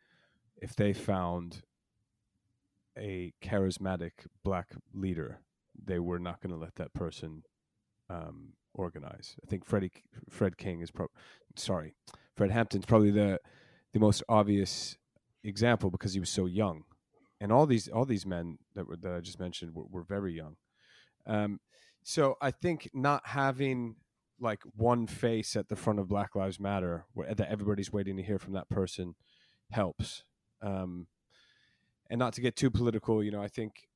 if 0.57 0.75
they 0.75 0.93
found 0.93 1.63
a 2.99 3.33
charismatic 3.43 4.13
black 4.43 4.73
leader, 4.93 5.39
they 5.83 5.99
were 5.99 6.19
not 6.19 6.41
going 6.41 6.53
to 6.53 6.59
let 6.59 6.75
that 6.75 6.93
person 6.93 7.45
um, 8.09 8.55
organize. 8.75 9.37
I 9.45 9.47
think 9.47 9.65
Freddie 9.65 9.93
Fred 10.29 10.57
King 10.59 10.81
is 10.81 10.91
pro- 10.91 11.07
sorry, 11.57 11.95
Fred 12.37 12.51
Hampton's 12.51 12.87
probably 12.87 13.11
the 13.11 13.39
the 13.93 14.01
most 14.01 14.23
obvious 14.29 14.97
example 15.45 15.91
because 15.91 16.13
he 16.13 16.21
was 16.21 16.31
so 16.31 16.47
young, 16.47 16.85
and 17.41 17.53
all 17.53 17.67
these 17.67 17.89
all 17.89 18.05
these 18.05 18.27
men 18.27 18.59
that 18.75 18.87
were, 18.87 18.97
that 18.97 19.15
I 19.15 19.21
just 19.21 19.41
mentioned 19.41 19.75
were, 19.75 19.85
were 19.91 20.03
very 20.03 20.35
young. 20.35 20.57
Um, 21.27 21.61
so 22.03 22.37
I 22.41 22.51
think 22.51 22.91
not 22.95 23.27
having 23.27 23.97
like 24.41 24.63
one 24.75 25.07
face 25.07 25.55
at 25.55 25.69
the 25.69 25.77
front 25.77 25.99
of 25.99 26.09
Black 26.09 26.35
Lives 26.35 26.59
Matter 26.59 27.05
where, 27.13 27.35
that 27.35 27.51
everybody's 27.51 27.93
waiting 27.93 28.17
to 28.17 28.23
hear 28.23 28.39
from 28.39 28.55
that 28.55 28.71
person 28.71 29.15
helps. 29.71 30.25
Um, 30.63 31.07
and 32.09 32.19
not 32.19 32.33
to 32.35 32.41
get 32.41 32.57
too 32.57 32.71
political, 32.71 33.23
you 33.23 33.31
know, 33.31 33.43
I 33.43 33.49
think, 33.49 33.89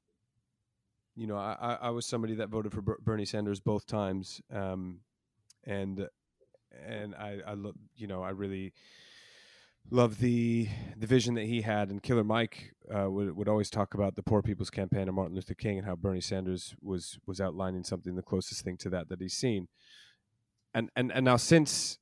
you 1.17 1.27
know, 1.27 1.37
I, 1.37 1.79
I 1.81 1.91
was 1.91 2.07
somebody 2.07 2.35
that 2.35 2.49
voted 2.49 2.73
for 2.73 2.83
Bernie 2.83 3.25
Sanders 3.25 3.61
both 3.61 3.87
times, 3.87 4.41
um, 4.53 5.01
and 5.65 6.09
and 6.87 7.15
I, 7.15 7.39
I 7.47 7.55
you 7.97 8.07
know, 8.07 8.23
I 8.23 8.31
really 8.31 8.73
love 9.91 10.19
the 10.19 10.69
the 10.97 11.07
vision 11.07 11.35
that 11.35 11.47
he 11.47 11.63
had. 11.63 11.91
And 11.91 12.03
Killer 12.03 12.25
Mike 12.25 12.75
uh, 12.95 13.11
would 13.11 13.37
would 13.37 13.49
always 13.49 13.71
talk 13.71 13.95
about 13.95 14.17
the 14.17 14.23
Poor 14.23 14.43
People's 14.43 14.71
Campaign 14.71 15.09
of 15.09 15.15
Martin 15.15 15.35
Luther 15.35 15.55
King 15.55 15.79
and 15.79 15.87
how 15.87 15.97
Bernie 15.97 16.21
Sanders 16.21 16.75
was 16.81 17.19
was 17.27 17.41
outlining 17.41 17.85
something 17.85 18.17
the 18.17 18.23
closest 18.23 18.63
thing 18.63 18.77
to 18.79 18.91
that 18.91 19.09
that 19.09 19.21
he's 19.21 19.35
seen. 19.35 19.69
And 20.73 20.91
and 20.97 21.13
and 21.13 21.25
now 21.25 21.37
since 21.37 21.99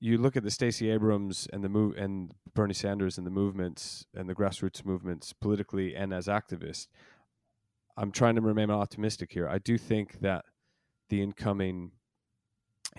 you 0.00 0.16
look 0.16 0.36
at 0.36 0.44
the 0.44 0.50
Stacey 0.50 0.90
Abrams 0.90 1.48
and 1.52 1.64
the 1.64 1.68
move 1.68 1.96
and 1.96 2.32
Bernie 2.54 2.74
Sanders 2.74 3.18
and 3.18 3.26
the 3.26 3.32
movements 3.32 4.06
and 4.14 4.28
the 4.28 4.34
grassroots 4.34 4.84
movements 4.84 5.32
politically 5.32 5.96
and 5.96 6.14
as 6.14 6.28
activists, 6.28 6.86
I'm 7.96 8.12
trying 8.12 8.36
to 8.36 8.40
remain 8.40 8.70
optimistic 8.70 9.32
here. 9.32 9.48
I 9.48 9.58
do 9.58 9.76
think 9.76 10.20
that 10.20 10.44
the 11.08 11.20
incoming 11.20 11.92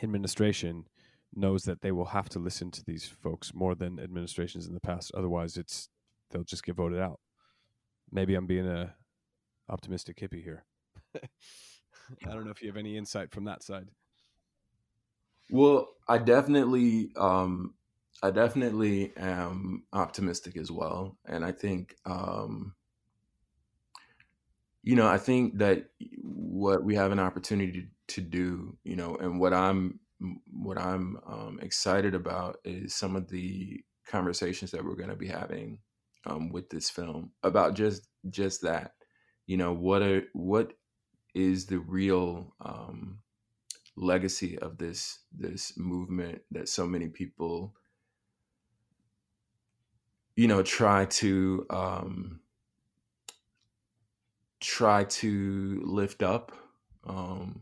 administration 0.03 0.85
knows 1.33 1.63
that 1.63 1.81
they 1.81 1.91
will 1.91 2.05
have 2.05 2.29
to 2.29 2.39
listen 2.39 2.71
to 2.71 2.83
these 2.83 3.05
folks 3.05 3.53
more 3.53 3.75
than 3.75 3.99
administrations 3.99 4.67
in 4.67 4.73
the 4.73 4.79
past. 4.79 5.11
Otherwise, 5.15 5.57
it's 5.57 5.89
they'll 6.29 6.43
just 6.43 6.63
get 6.63 6.75
voted 6.75 6.99
out. 6.99 7.19
Maybe 8.11 8.35
I'm 8.35 8.47
being 8.47 8.67
a 8.67 8.95
optimistic 9.69 10.17
hippie 10.17 10.43
here. 10.43 10.65
I 11.15 12.31
don't 12.31 12.45
know 12.45 12.51
if 12.51 12.61
you 12.61 12.67
have 12.67 12.77
any 12.77 12.97
insight 12.97 13.31
from 13.31 13.45
that 13.45 13.63
side. 13.63 13.89
Well, 15.51 15.89
I 16.07 16.17
definitely, 16.17 17.11
um, 17.15 17.73
I 18.21 18.31
definitely 18.31 19.13
am 19.17 19.83
optimistic 19.93 20.57
as 20.57 20.71
well, 20.71 21.17
and 21.25 21.43
I 21.43 21.51
think, 21.51 21.95
um, 22.05 22.75
you 24.83 24.95
know, 24.95 25.07
I 25.07 25.17
think 25.17 25.57
that 25.57 25.85
what 26.21 26.83
we 26.83 26.95
have 26.95 27.11
an 27.11 27.19
opportunity 27.19 27.89
to 28.07 28.21
do, 28.21 28.77
you 28.83 28.95
know, 28.95 29.15
and 29.15 29.39
what 29.39 29.53
I'm, 29.53 29.99
what 30.51 30.77
I'm 30.77 31.17
um, 31.25 31.59
excited 31.61 32.13
about 32.13 32.57
is 32.63 32.93
some 32.95 33.15
of 33.15 33.29
the 33.29 33.83
conversations 34.07 34.71
that 34.71 34.83
we're 34.83 34.95
going 34.95 35.09
to 35.09 35.15
be 35.15 35.27
having 35.27 35.79
um, 36.25 36.49
with 36.49 36.69
this 36.69 36.89
film 36.89 37.31
about 37.43 37.75
just 37.75 38.07
just 38.29 38.61
that, 38.63 38.93
you 39.47 39.57
know, 39.57 39.71
what 39.73 40.01
are 40.01 40.23
what 40.33 40.73
is 41.33 41.65
the 41.67 41.79
real 41.79 42.53
um, 42.61 43.19
legacy 43.95 44.57
of 44.59 44.77
this 44.77 45.19
this 45.31 45.77
movement 45.77 46.41
that 46.51 46.69
so 46.69 46.85
many 46.85 47.07
people 47.07 47.75
you 50.35 50.47
know 50.47 50.63
try 50.63 51.03
to 51.05 51.65
um 51.69 52.39
try 54.61 55.03
to 55.03 55.81
lift 55.83 56.23
up 56.23 56.53
um 57.05 57.61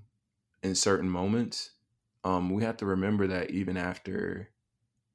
in 0.61 0.75
certain 0.75 1.09
moments 1.09 1.71
um 2.27 2.49
we 2.49 2.63
have 2.63 2.77
to 2.77 2.85
remember 2.85 3.27
that 3.27 3.51
even 3.51 3.77
after 3.77 4.49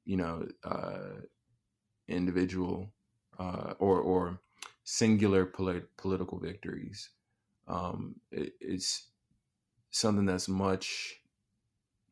you 0.05 0.17
know 0.17 0.47
uh 0.63 1.21
individual 2.07 2.91
uh 3.39 3.73
or 3.79 3.99
or 3.99 4.39
singular 4.83 5.45
polit- 5.45 5.95
political 5.97 6.39
victories 6.39 7.09
um 7.67 8.15
it, 8.31 8.53
it's 8.59 9.07
something 9.91 10.25
that's 10.25 10.49
much 10.49 11.21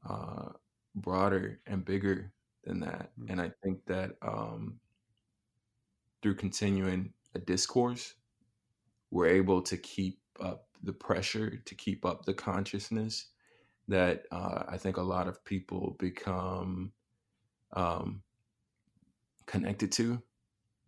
uh, 0.08 0.50
broader 0.96 1.60
and 1.68 1.84
bigger 1.84 2.32
than 2.64 2.80
that. 2.82 3.12
Mm-hmm. 3.20 3.32
And 3.32 3.42
I 3.42 3.52
think 3.64 3.86
that 3.88 4.12
um, 4.22 4.80
through 6.22 6.36
continuing 6.36 7.14
a 7.36 7.40
discourse, 7.40 8.14
we're 9.10 9.28
able 9.28 9.62
to 9.64 9.78
keep 9.78 10.20
up 10.40 10.68
the 10.84 10.94
pressure, 10.94 11.58
to 11.66 11.76
keep 11.76 12.06
up 12.06 12.26
the 12.26 12.34
consciousness 12.34 13.28
that 13.92 14.24
uh, 14.32 14.64
I 14.68 14.78
think 14.78 14.98
a 14.98 15.02
lot 15.02 15.28
of 15.28 15.44
people 15.46 15.96
become 16.00 16.92
um, 17.74 18.22
connected 19.46 19.92
to 19.94 20.22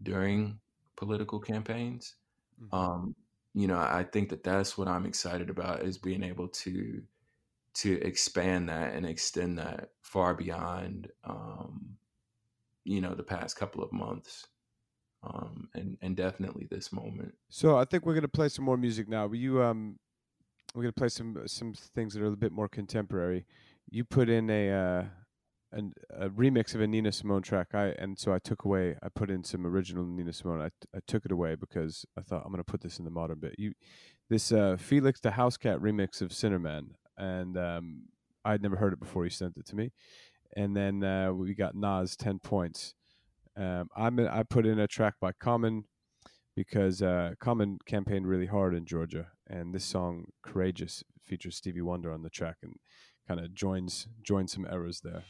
during 0.01 0.59
political 0.95 1.39
campaigns. 1.39 2.15
Mm-hmm. 2.61 2.75
Um, 2.75 3.15
you 3.53 3.67
know, 3.67 3.77
I 3.77 4.05
think 4.11 4.29
that 4.29 4.43
that's 4.43 4.77
what 4.77 4.87
I'm 4.87 5.05
excited 5.05 5.49
about 5.49 5.83
is 5.83 5.97
being 5.97 6.23
able 6.23 6.47
to 6.47 7.03
to 7.75 7.99
expand 8.01 8.69
that 8.69 8.93
and 8.93 9.05
extend 9.05 9.57
that 9.57 9.89
far 10.01 10.33
beyond 10.33 11.09
um, 11.23 11.97
you 12.83 13.01
know 13.01 13.15
the 13.15 13.23
past 13.23 13.55
couple 13.55 13.83
of 13.83 13.91
months 13.91 14.47
um, 15.23 15.69
and 15.73 15.97
and 16.01 16.15
definitely 16.15 16.67
this 16.69 16.91
moment 16.91 17.33
so 17.49 17.77
i 17.77 17.85
think 17.85 18.05
we're 18.05 18.13
going 18.13 18.21
to 18.21 18.27
play 18.27 18.49
some 18.49 18.65
more 18.65 18.77
music 18.77 19.07
now 19.07 19.25
Will 19.25 19.37
you 19.37 19.63
um 19.63 19.97
we're 20.73 20.83
to 20.83 20.91
play 20.91 21.09
some 21.09 21.37
some 21.45 21.73
things 21.73 22.13
that 22.13 22.19
are 22.19 22.23
a 22.23 22.27
little 22.27 22.39
bit 22.39 22.51
more 22.51 22.67
contemporary 22.67 23.45
you 23.89 24.03
put 24.03 24.29
in 24.29 24.49
a 24.49 24.69
uh 24.71 25.03
an, 25.73 25.93
a 26.15 26.29
remix 26.29 26.75
of 26.75 26.81
a 26.81 26.87
Nina 26.87 27.11
Simone 27.11 27.41
track. 27.41 27.69
I 27.73 27.87
and 27.97 28.17
so 28.17 28.33
I 28.33 28.39
took 28.39 28.63
away. 28.63 28.95
I 29.01 29.09
put 29.09 29.29
in 29.29 29.43
some 29.43 29.65
original 29.65 30.05
Nina 30.05 30.31
Simone. 30.31 30.61
I, 30.61 30.69
I 30.95 30.99
took 31.07 31.25
it 31.25 31.31
away 31.31 31.55
because 31.55 32.05
I 32.17 32.21
thought 32.21 32.43
I'm 32.45 32.51
to 32.53 32.63
put 32.63 32.81
this 32.81 32.99
in 32.99 33.05
the 33.05 33.11
modern 33.11 33.39
bit. 33.39 33.55
You, 33.57 33.73
this 34.29 34.51
uh, 34.51 34.77
Felix 34.79 35.19
da 35.19 35.31
Housecat 35.31 35.79
remix 35.79 36.21
of 36.21 36.29
Sinnerman 36.29 36.89
and 37.17 37.57
um, 37.57 38.03
I'd 38.45 38.61
never 38.61 38.75
heard 38.75 38.93
it 38.93 38.99
before 38.99 39.23
he 39.23 39.29
sent 39.29 39.57
it 39.57 39.65
to 39.67 39.75
me. 39.75 39.91
And 40.55 40.75
then 40.75 41.03
uh, 41.03 41.33
we 41.33 41.53
got 41.55 41.75
Nas 41.75 42.15
ten 42.15 42.39
points. 42.39 42.93
Um, 43.57 43.89
I'm 43.95 44.19
I 44.19 44.43
put 44.43 44.65
in 44.65 44.79
a 44.79 44.87
track 44.87 45.15
by 45.19 45.31
Common 45.31 45.85
because 46.55 47.01
uh, 47.01 47.33
Common 47.39 47.79
campaigned 47.85 48.27
really 48.27 48.45
hard 48.45 48.75
in 48.75 48.85
Georgia, 48.85 49.27
and 49.47 49.73
this 49.73 49.85
song 49.85 50.25
"Courageous" 50.41 51.03
features 51.23 51.55
Stevie 51.55 51.81
Wonder 51.81 52.11
on 52.11 52.23
the 52.23 52.29
track 52.29 52.57
and 52.61 52.75
kind 53.27 53.39
of 53.39 53.53
joins 53.53 54.07
joins 54.23 54.51
some 54.51 54.67
errors 54.69 55.01
there. 55.03 55.23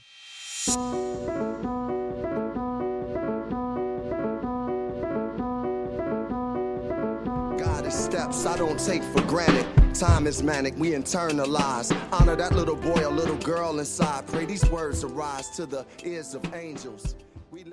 God 7.57 7.85
is 7.85 7.93
steps 7.93 8.45
I 8.45 8.57
don't 8.57 8.79
take 8.79 9.03
for 9.03 9.21
granted. 9.23 9.65
Time 9.93 10.25
is 10.25 10.41
manic, 10.41 10.75
we 10.77 10.91
internalize. 10.91 11.95
Honor 12.11 12.35
that 12.35 12.53
little 12.53 12.75
boy 12.75 13.05
or 13.05 13.11
little 13.11 13.37
girl 13.37 13.77
inside. 13.77 14.25
Pray 14.27 14.45
these 14.45 14.67
words 14.71 15.03
arise 15.03 15.49
to 15.51 15.67
the 15.67 15.85
ears 16.03 16.33
of 16.33 16.53
angels. 16.55 17.15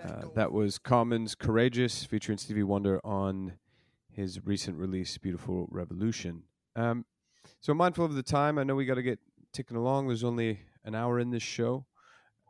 Uh, 0.04 0.28
that 0.34 0.52
was 0.52 0.78
Common's 0.78 1.34
Courageous 1.34 2.04
featuring 2.04 2.36
Stevie 2.36 2.62
Wonder 2.62 3.00
on 3.02 3.54
his 4.12 4.44
recent 4.44 4.76
release, 4.76 5.16
Beautiful 5.16 5.68
Revolution. 5.70 6.42
Um, 6.76 7.06
so, 7.60 7.72
mindful 7.72 8.04
of 8.04 8.14
the 8.14 8.22
time, 8.22 8.58
I 8.58 8.64
know 8.64 8.74
we 8.74 8.84
got 8.84 8.96
to 8.96 9.02
get 9.02 9.18
ticking 9.54 9.78
along. 9.78 10.06
There's 10.06 10.22
only 10.22 10.60
an 10.84 10.94
hour 10.94 11.18
in 11.18 11.30
this 11.30 11.42
show. 11.42 11.86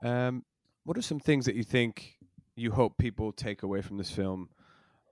Um, 0.03 0.45
what 0.83 0.99
are 0.99 1.03
some 1.03 1.21
things 1.21 1.45
that 1.45 1.55
you 1.55 1.63
think 1.63 2.17
you 2.57 2.73
hope 2.73 2.99
people 2.99 3.31
take 3.31 3.63
away 3.63 3.81
from 3.81 3.97
this 3.97 4.11
film 4.11 4.49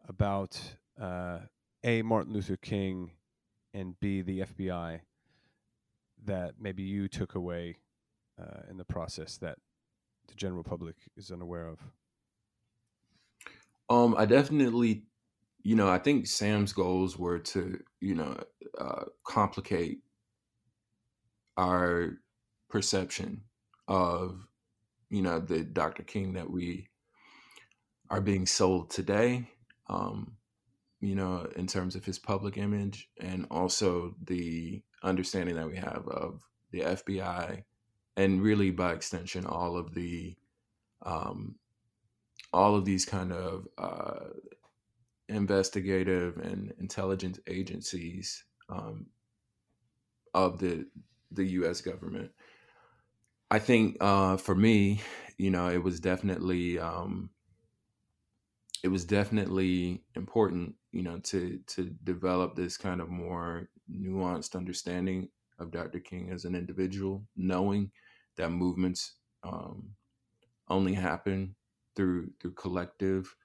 about 0.09 0.61
uh, 1.01 1.39
A, 1.85 2.03
Martin 2.03 2.33
Luther 2.33 2.57
King, 2.57 3.13
and 3.73 3.99
B 4.01 4.23
the 4.23 4.41
FBI 4.41 5.01
that 6.25 6.55
maybe 6.59 6.83
you 6.83 7.07
took 7.07 7.37
away 7.37 7.77
uh, 8.41 8.63
in 8.69 8.77
the 8.77 8.85
process 8.85 9.37
that 9.37 9.59
the 10.27 10.35
general 10.35 10.65
public 10.65 10.97
is 11.17 11.31
unaware 11.31 11.69
of? 11.69 11.79
Um, 13.91 14.15
I 14.19 14.27
definitely, 14.27 15.05
you 15.63 15.77
know, 15.77 15.89
I 15.89 15.99
think 15.99 16.27
Sam's 16.27 16.73
goals 16.73 17.19
were 17.19 17.39
to, 17.39 17.79
you 18.01 18.15
know, 18.15 18.37
uh, 18.79 19.05
complicate 19.25 19.99
our 21.57 22.19
perception 22.69 23.43
of, 23.87 24.47
you 25.11 25.23
know, 25.23 25.41
the 25.41 25.65
Dr. 25.65 26.03
King 26.03 26.35
that 26.35 26.51
we 26.51 26.89
are 28.11 28.21
being 28.21 28.47
sold 28.47 28.91
today. 28.91 29.49
Um, 29.89 30.37
you 31.01 31.15
know, 31.15 31.49
in 31.57 31.67
terms 31.67 31.95
of 31.95 32.05
his 32.05 32.19
public 32.19 32.57
image 32.57 33.09
and 33.21 33.47
also 33.51 34.15
the 34.25 34.83
understanding 35.03 35.55
that 35.55 35.69
we 35.69 35.77
have 35.77 36.07
of 36.09 36.43
the 36.73 36.81
FBI 36.81 37.63
and 38.17 38.43
really 38.43 38.71
by 38.71 38.93
extension 38.93 39.47
all 39.47 39.77
of 39.77 39.95
the 39.95 40.37
um, 41.07 41.55
all 42.53 42.75
of 42.75 42.85
these 42.85 43.05
kind 43.05 43.33
of 43.33 43.67
uh, 43.77 44.27
investigative 45.29 46.39
and 46.39 46.73
intelligence 46.79 47.39
agencies 47.47 48.45
um, 48.69 49.07
of 50.35 50.59
the 50.59 50.87
the 51.33 51.45
U.S. 51.45 51.81
government. 51.81 52.31
I 53.51 53.59
think 53.59 53.97
uh, 54.01 54.37
for 54.37 54.55
me, 54.55 55.01
you 55.37 55.51
know, 55.51 55.69
it 55.69 55.83
was 55.83 56.01
definitely 56.01 56.79
um, 56.79 57.31
it 58.83 58.89
was 58.89 59.05
definitely 59.05 60.03
important, 60.15 60.75
you 60.93 61.03
know, 61.03 61.19
to 61.19 61.59
to 61.67 61.91
develop 62.05 62.55
this 62.55 62.77
kind 62.77 63.01
of 63.01 63.09
more 63.09 63.69
nuanced 63.91 64.55
understanding 64.55 65.29
of 65.59 65.71
Dr. 65.71 65.99
King 65.99 66.31
as 66.31 66.45
an 66.45 66.55
individual, 66.55 67.25
knowing 67.37 67.91
that 68.37 68.51
movements 68.51 69.15
um, 69.43 69.91
only 70.69 70.95
happen 70.95 71.57
through 71.99 72.33
through 72.41 72.55
collective 72.55 73.37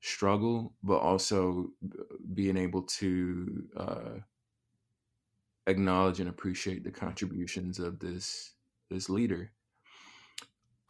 struggle, 0.00 0.76
but 0.82 0.98
also 0.98 1.72
being 2.34 2.56
able 2.56 2.82
to 2.84 3.68
uh, 3.76 4.14
acknowledge 5.66 6.20
and 6.20 6.28
appreciate 6.28 6.84
the 6.84 6.90
contributions 6.90 7.78
of 7.78 7.98
this 7.98 8.54
this 8.90 9.08
leader. 9.08 9.52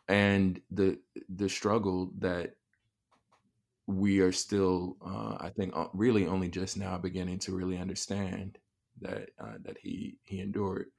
And 0.09 0.61
the 0.71 1.01
the 1.29 1.49
struggle 1.49 2.13
that 2.19 2.57
we 3.87 4.21
are 4.21 4.33
still 4.33 4.97
uh, 5.05 5.37
i 5.41 5.51
think 5.51 5.75
uh, 5.77 5.89
really 5.93 6.27
only 6.27 6.49
just 6.49 6.77
now 6.77 6.97
beginning 6.99 7.39
to 7.39 7.55
really 7.55 7.77
understand 7.79 8.59
that 9.01 9.31
uh, 9.39 9.59
that 9.61 9.79
he 9.79 10.19
he 10.23 10.41
endured. 10.41 10.91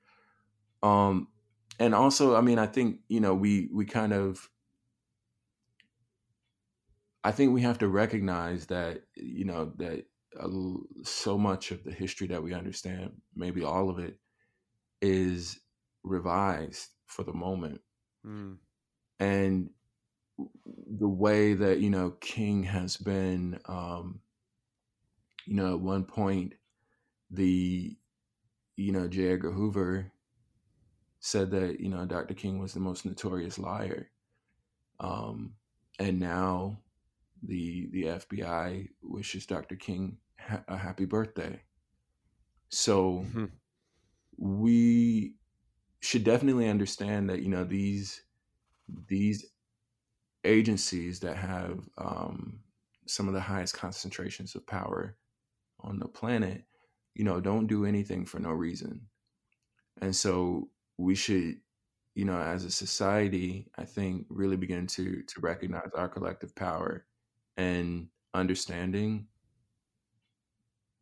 Um 0.83 1.29
and 1.79 1.95
also 1.95 2.35
i 2.35 2.41
mean 2.41 2.59
i 2.59 2.67
think 2.67 3.01
you 3.09 3.21
know 3.21 3.35
we 3.35 3.69
we 3.73 3.85
kind 3.85 4.13
of 4.13 4.49
i 7.23 7.31
think 7.31 7.53
we 7.53 7.61
have 7.61 7.77
to 7.77 7.87
recognize 7.87 8.65
that 8.67 9.03
you 9.15 9.45
know 9.45 9.71
that 9.77 10.05
so 11.03 11.37
much 11.37 11.71
of 11.71 11.83
the 11.83 11.91
history 11.91 12.27
that 12.27 12.41
we 12.41 12.53
understand 12.53 13.11
maybe 13.35 13.63
all 13.63 13.89
of 13.89 13.99
it 13.99 14.17
is 15.01 15.59
revised 16.03 16.89
for 17.05 17.23
the 17.23 17.33
moment. 17.33 17.81
Mm. 18.25 18.57
and 19.19 19.69
the 20.97 21.07
way 21.07 21.53
that 21.53 21.79
you 21.79 21.89
know 21.89 22.11
king 22.21 22.63
has 22.63 22.95
been 22.95 23.59
um 23.65 24.21
you 25.45 25.55
know 25.55 25.73
at 25.73 25.79
one 25.81 26.05
point 26.05 26.53
the 27.29 27.95
you 28.77 28.91
know 28.93 29.07
j. 29.09 29.33
Edgar 29.33 29.51
hoover 29.51 30.09
said 31.19 31.51
that 31.51 31.81
you 31.81 31.89
know 31.89 32.05
dr 32.05 32.33
king 32.35 32.59
was 32.59 32.73
the 32.73 32.79
most 32.79 33.05
notorious 33.05 33.59
liar. 33.59 34.09
Um 35.01 35.53
and 35.99 36.19
now 36.19 36.79
the 37.45 37.89
the 37.91 38.03
fbi 38.03 38.87
wishes 39.01 39.45
dr 39.45 39.75
king 39.77 40.17
ha- 40.39 40.63
a 40.67 40.77
happy 40.77 41.05
birthday 41.05 41.61
so 42.69 43.25
mm-hmm. 43.27 43.45
we 44.37 45.35
should 45.99 46.23
definitely 46.23 46.67
understand 46.67 47.29
that 47.29 47.41
you 47.41 47.49
know 47.49 47.63
these 47.63 48.23
these 49.07 49.45
agencies 50.43 51.19
that 51.21 51.37
have 51.37 51.79
um, 51.97 52.59
some 53.07 53.27
of 53.27 53.33
the 53.33 53.41
highest 53.41 53.73
concentrations 53.73 54.55
of 54.55 54.65
power 54.67 55.15
on 55.79 55.99
the 55.99 56.07
planet, 56.07 56.63
you 57.15 57.23
know, 57.23 57.39
don't 57.39 57.67
do 57.67 57.85
anything 57.85 58.25
for 58.25 58.39
no 58.39 58.49
reason. 58.49 59.01
And 60.01 60.15
so 60.15 60.69
we 60.97 61.15
should, 61.15 61.57
you 62.15 62.25
know, 62.25 62.37
as 62.39 62.65
a 62.65 62.71
society, 62.71 63.67
I 63.77 63.85
think 63.85 64.25
really 64.29 64.57
begin 64.57 64.87
to 64.87 65.21
to 65.23 65.39
recognize 65.41 65.91
our 65.95 66.09
collective 66.09 66.55
power 66.55 67.05
and 67.57 68.07
understanding 68.33 69.27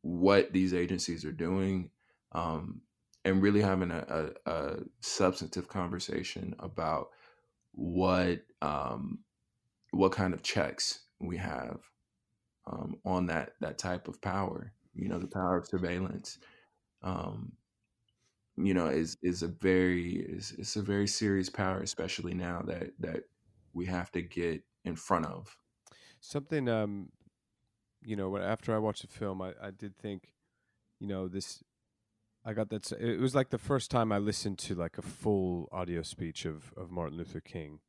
what 0.02 0.52
these 0.52 0.74
agencies 0.74 1.24
are 1.26 1.32
doing 1.32 1.90
um, 2.34 2.82
and 3.24 3.42
really 3.42 3.62
having 3.62 3.92
a, 3.92 4.32
a, 4.46 4.52
a, 4.52 4.78
substantive 5.00 5.68
conversation 5.68 6.56
about 6.60 7.10
what 7.74 8.40
um, 8.62 9.20
what 9.92 10.12
kind 10.12 10.34
of 10.34 10.42
checks 10.42 11.02
we 11.20 11.38
have 11.38 11.80
um, 12.66 12.96
on 13.06 13.28
that 13.28 13.54
that 13.62 13.78
type 13.78 14.08
of 14.08 14.22
power. 14.22 14.74
You 14.94 15.08
know, 15.08 15.20
the 15.20 15.28
power 15.28 15.58
of 15.58 15.68
surveillance. 15.68 16.40
Um, 17.04 17.54
you 18.58 18.74
know, 18.74 18.88
is 18.88 19.18
is 19.22 19.44
a 19.44 19.48
very 19.48 20.18
is 20.18 20.54
it's 20.58 20.76
a 20.76 20.82
very 20.82 21.08
serious 21.08 21.50
power, 21.50 21.82
especially 21.82 22.34
now 22.34 22.62
that 22.66 22.92
that 23.00 23.24
we 23.74 23.86
have 23.86 24.12
to 24.12 24.22
get 24.22 24.64
in 24.84 24.96
front 24.96 25.26
of. 25.26 25.56
Something, 26.22 26.70
um, 26.70 27.10
you 28.04 28.16
know, 28.16 28.38
after 28.38 28.74
I 28.74 28.78
watched 28.78 29.02
the 29.02 29.08
film, 29.08 29.42
I, 29.42 29.54
I 29.62 29.72
did 29.72 29.98
think, 29.98 30.34
you 31.00 31.08
know, 31.08 31.28
this. 31.28 31.64
I 32.46 32.54
got 32.54 32.70
that. 32.70 32.92
It 32.94 33.20
was 33.20 33.36
like 33.36 33.50
the 33.50 33.58
first 33.58 33.92
time 33.92 34.12
I 34.12 34.18
listened 34.18 34.58
to 34.60 34.76
like 34.76 34.98
a 34.98 35.04
full 35.04 35.68
audio 35.72 36.02
speech 36.02 36.46
of 36.46 36.74
of 36.78 36.90
Martin 36.90 37.18
Luther 37.18 37.42
King, 37.42 37.80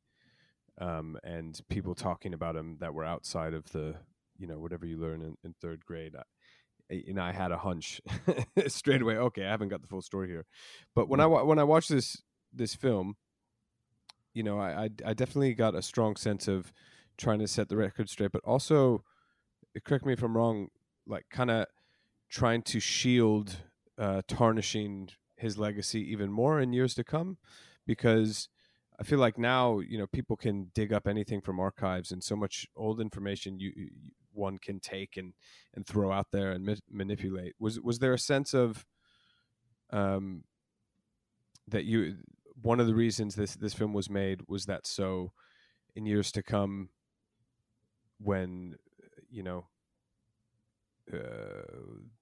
um, 0.79 1.17
and 1.23 1.59
people 1.69 1.95
talking 1.95 2.33
about 2.33 2.55
him 2.55 2.77
that 2.79 2.93
were 2.93 3.05
outside 3.05 3.53
of 3.53 3.71
the, 3.71 3.95
you 4.37 4.45
know, 4.45 4.59
whatever 4.59 4.85
you 4.85 4.97
learn 4.97 5.21
in, 5.21 5.37
in 5.43 5.55
third 5.59 5.85
grade. 5.85 6.15
I, 6.15 7.03
and 7.07 7.19
I 7.19 7.31
had 7.31 7.51
a 7.51 7.57
hunch 7.57 8.01
straight 8.67 9.01
away. 9.01 9.15
Okay, 9.15 9.45
I 9.45 9.49
haven't 9.49 9.69
got 9.69 9.81
the 9.81 9.87
full 9.87 10.01
story 10.01 10.27
here, 10.27 10.45
but 10.93 11.07
when 11.07 11.19
I 11.19 11.25
when 11.25 11.59
I 11.59 11.63
watched 11.63 11.89
this 11.89 12.21
this 12.53 12.75
film, 12.75 13.15
you 14.33 14.43
know, 14.43 14.59
I, 14.59 14.83
I, 14.83 14.89
I 15.05 15.13
definitely 15.13 15.53
got 15.53 15.75
a 15.75 15.81
strong 15.81 16.15
sense 16.15 16.47
of 16.47 16.71
trying 17.17 17.39
to 17.39 17.47
set 17.47 17.69
the 17.69 17.77
record 17.77 18.09
straight, 18.09 18.31
but 18.31 18.43
also, 18.43 19.03
correct 19.85 20.05
me 20.05 20.13
if 20.13 20.23
I'm 20.23 20.37
wrong, 20.37 20.69
like 21.07 21.25
kind 21.29 21.51
of 21.51 21.67
trying 22.29 22.61
to 22.63 22.79
shield 22.79 23.57
uh, 23.97 24.21
tarnishing 24.27 25.09
his 25.35 25.57
legacy 25.57 26.01
even 26.11 26.31
more 26.31 26.59
in 26.59 26.73
years 26.73 26.93
to 26.95 27.03
come, 27.03 27.37
because 27.85 28.49
I 28.99 29.03
feel 29.03 29.19
like 29.19 29.37
now 29.37 29.79
you 29.79 29.97
know 29.97 30.07
people 30.07 30.37
can 30.37 30.71
dig 30.73 30.93
up 30.93 31.07
anything 31.07 31.41
from 31.41 31.59
archives 31.59 32.11
and 32.11 32.23
so 32.23 32.35
much 32.35 32.67
old 32.75 33.01
information 33.01 33.59
you, 33.59 33.71
you 33.75 33.89
one 34.31 34.57
can 34.57 34.79
take 34.79 35.17
and 35.17 35.33
and 35.75 35.85
throw 35.85 36.11
out 36.11 36.27
there 36.31 36.51
and 36.51 36.65
ma- 36.65 36.75
manipulate. 36.89 37.53
Was 37.59 37.79
was 37.79 37.99
there 37.99 38.13
a 38.13 38.19
sense 38.19 38.53
of 38.53 38.85
um 39.91 40.43
that 41.67 41.85
you 41.85 42.17
one 42.61 42.79
of 42.79 42.87
the 42.87 42.95
reasons 42.95 43.35
this 43.35 43.55
this 43.55 43.73
film 43.73 43.93
was 43.93 44.09
made 44.09 44.41
was 44.47 44.65
that 44.65 44.87
so 44.87 45.31
in 45.95 46.05
years 46.05 46.31
to 46.31 46.43
come 46.43 46.89
when 48.23 48.75
you 49.29 49.43
know 49.43 49.65
uh, 51.13 51.17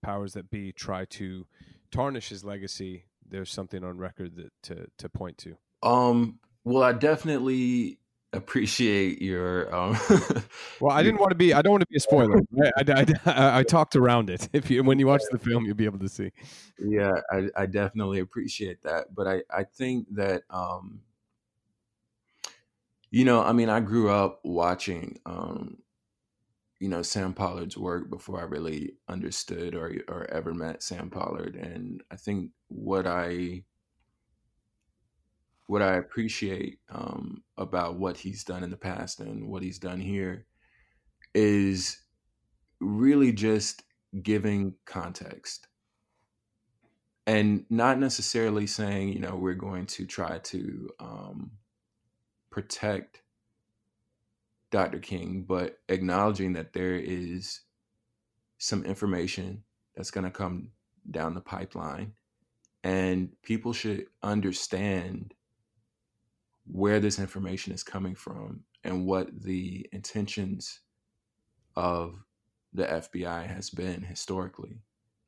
powers 0.02 0.34
that 0.34 0.50
be 0.50 0.72
try 0.72 1.06
to 1.06 1.46
tarnish 1.92 2.30
his 2.30 2.44
legacy 2.44 3.06
there's 3.30 3.52
something 3.52 3.84
on 3.84 3.98
record 3.98 4.36
that 4.36 4.52
to 4.64 4.88
to 4.98 5.08
point 5.08 5.38
to 5.38 5.56
um 5.84 6.40
well, 6.64 6.84
I 6.84 6.94
definitely 6.94 7.98
appreciate 8.34 9.22
your. 9.22 9.74
Um, 9.74 9.98
well, 10.80 10.96
I 10.96 11.02
didn't 11.04 11.20
want 11.20 11.32
to 11.32 11.36
be. 11.36 11.54
I 11.54 11.62
don't 11.62 11.72
want 11.72 11.82
to 11.82 11.88
be 11.88 11.98
a 11.98 12.00
spoiler. 12.00 12.40
I, 12.78 12.84
I, 12.88 13.06
I, 13.26 13.60
I, 13.60 13.64
talked 13.64 13.96
around 13.96 14.30
it. 14.30 14.48
If 14.54 14.70
you 14.70 14.84
when 14.84 15.00
you 15.00 15.08
watch 15.08 15.24
the 15.32 15.40
film, 15.40 15.66
you'll 15.66 15.76
be 15.76 15.86
able 15.86 16.00
to 16.00 16.10
see. 16.10 16.32
Yeah, 16.78 17.14
I, 17.32 17.48
I 17.56 17.66
definitely 17.66 18.20
appreciate 18.20 18.84
that, 18.84 19.14
but 19.16 19.28
I 19.28 19.42
I 19.50 19.64
think 19.64 20.08
that 20.16 20.44
um, 20.50 21.02
you 23.10 23.26
know, 23.26 23.42
I 23.42 23.54
mean, 23.54 23.70
I 23.70 23.80
grew 23.80 24.10
up 24.10 24.40
watching 24.44 25.20
um, 25.26 25.80
you 26.82 26.90
know 26.90 27.04
Sam 27.04 27.34
Pollard's 27.34 27.78
work 27.78 28.10
before 28.10 28.40
I 28.40 28.46
really 28.46 28.96
understood 29.08 29.76
or 29.76 29.94
or 30.08 30.28
ever 30.32 30.52
met 30.52 30.82
Sam 30.82 31.12
Pollard, 31.12 31.56
and 31.56 32.02
I 32.10 32.16
think 32.16 32.50
what 32.70 33.06
I 33.06 33.64
what 35.68 35.84
I 35.84 35.98
appreciate 35.98 36.80
um, 36.90 37.44
about 37.56 38.00
what 38.00 38.18
he's 38.18 38.44
done 38.44 38.64
in 38.64 38.72
the 38.72 38.78
past 38.78 39.20
and 39.20 39.48
what 39.48 39.62
he's 39.62 39.78
done 39.78 40.02
here 40.02 40.48
is 41.36 42.02
really 42.82 43.32
just 43.32 43.84
giving 44.24 44.74
context. 44.86 45.68
And 47.28 47.64
not 47.70 48.00
necessarily 48.00 48.66
saying, 48.66 49.14
you 49.14 49.20
know, 49.20 49.36
we're 49.36 49.54
going 49.54 49.86
to 49.86 50.06
try 50.08 50.40
to 50.40 50.90
um, 51.00 51.52
protect 52.50 53.22
Dr. 54.72 55.00
King, 55.00 55.44
but 55.48 55.80
acknowledging 55.90 56.54
that 56.54 56.74
there 56.74 56.96
is 56.96 57.62
some 58.58 58.84
information 58.86 59.64
that's 59.96 60.12
going 60.12 60.24
to 60.24 60.32
come 60.32 60.70
down 61.10 61.34
the 61.34 61.42
pipeline 61.42 62.14
and 62.84 63.30
people 63.44 63.74
should 63.74 64.08
understand 64.24 65.34
where 66.66 67.00
this 67.00 67.20
information 67.20 67.74
is 67.74 67.84
coming 67.84 68.16
from 68.16 68.62
and 68.84 69.06
what 69.06 69.42
the 69.42 69.88
intentions 69.92 70.80
of 71.76 72.24
the 72.74 72.86
FBI 72.86 73.46
has 73.46 73.70
been 73.70 74.02
historically, 74.02 74.80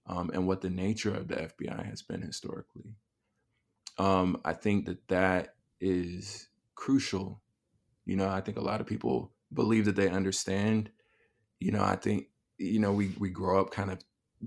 um, 0.07 0.31
and 0.33 0.47
what 0.47 0.61
the 0.61 0.69
nature 0.69 1.13
of 1.13 1.27
the 1.27 1.35
FBI 1.35 1.85
has 1.85 2.01
been 2.01 2.21
historically. 2.21 2.95
Um, 3.97 4.41
I 4.45 4.53
think 4.53 4.85
that 4.85 5.07
that 5.09 5.55
is 5.79 6.47
crucial. 6.75 7.41
You 8.05 8.15
know, 8.15 8.29
I 8.29 8.41
think 8.41 8.57
a 8.57 8.61
lot 8.61 8.81
of 8.81 8.87
people 8.87 9.32
believe 9.54 9.86
that 9.86 9.95
they 9.95 10.10
understand. 10.10 10.89
You 11.60 11.72
know, 11.72 11.84
I 11.84 11.95
think 11.95 12.28
you 12.58 12.80
know 12.80 12.91
we 12.91 13.14
we 13.20 13.30
grow 13.30 13.62
up 13.62 13.72
kind 13.72 13.91
of 13.91 13.99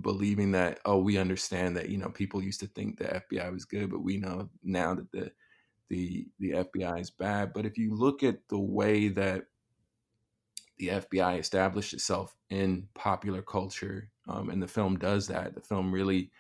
believing 0.03 0.53
that 0.53 0.79
oh 0.85 0.99
we 0.99 1.17
understand 1.17 1.77
that 1.77 1.89
you 1.89 1.97
know 1.97 2.11
people 2.11 2.43
used 2.43 2.61
to 2.61 2.67
think 2.67 2.99
the 2.99 3.23
FBI 3.31 3.53
was 3.53 3.65
good, 3.65 3.91
but 3.91 4.03
we 4.03 4.17
know 4.19 4.49
now 4.63 4.95
that 4.95 5.11
the 5.13 5.33
the 5.89 6.27
the 6.39 6.51
FBI 6.51 7.01
is 7.01 7.11
bad. 7.11 7.53
But 7.53 7.67
if 7.67 7.79
you 7.79 7.95
look 7.95 8.23
at 8.23 8.49
the 8.49 8.59
way 8.59 9.09
that 9.09 9.47
the 10.79 10.89
FBI 10.89 11.39
established 11.39 11.95
itself 11.95 12.37
in 12.51 12.89
popular 12.95 13.43
culture, 13.43 14.11
um, 14.29 14.51
and 14.51 14.63
the 14.63 14.69
film 14.69 14.99
does 14.99 15.27
that. 15.29 15.55
The 15.55 15.61
film 15.61 15.93
really, 15.93 16.31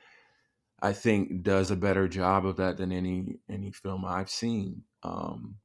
I 0.82 0.92
think, 0.92 1.42
does 1.42 1.70
a 1.70 1.76
better 1.76 2.06
job 2.08 2.44
of 2.44 2.56
that 2.56 2.76
than 2.76 2.92
any 2.92 3.38
any 3.48 3.72
film 3.72 4.04
I've 4.04 4.30
seen. 4.30 4.82
Um, 5.02 5.56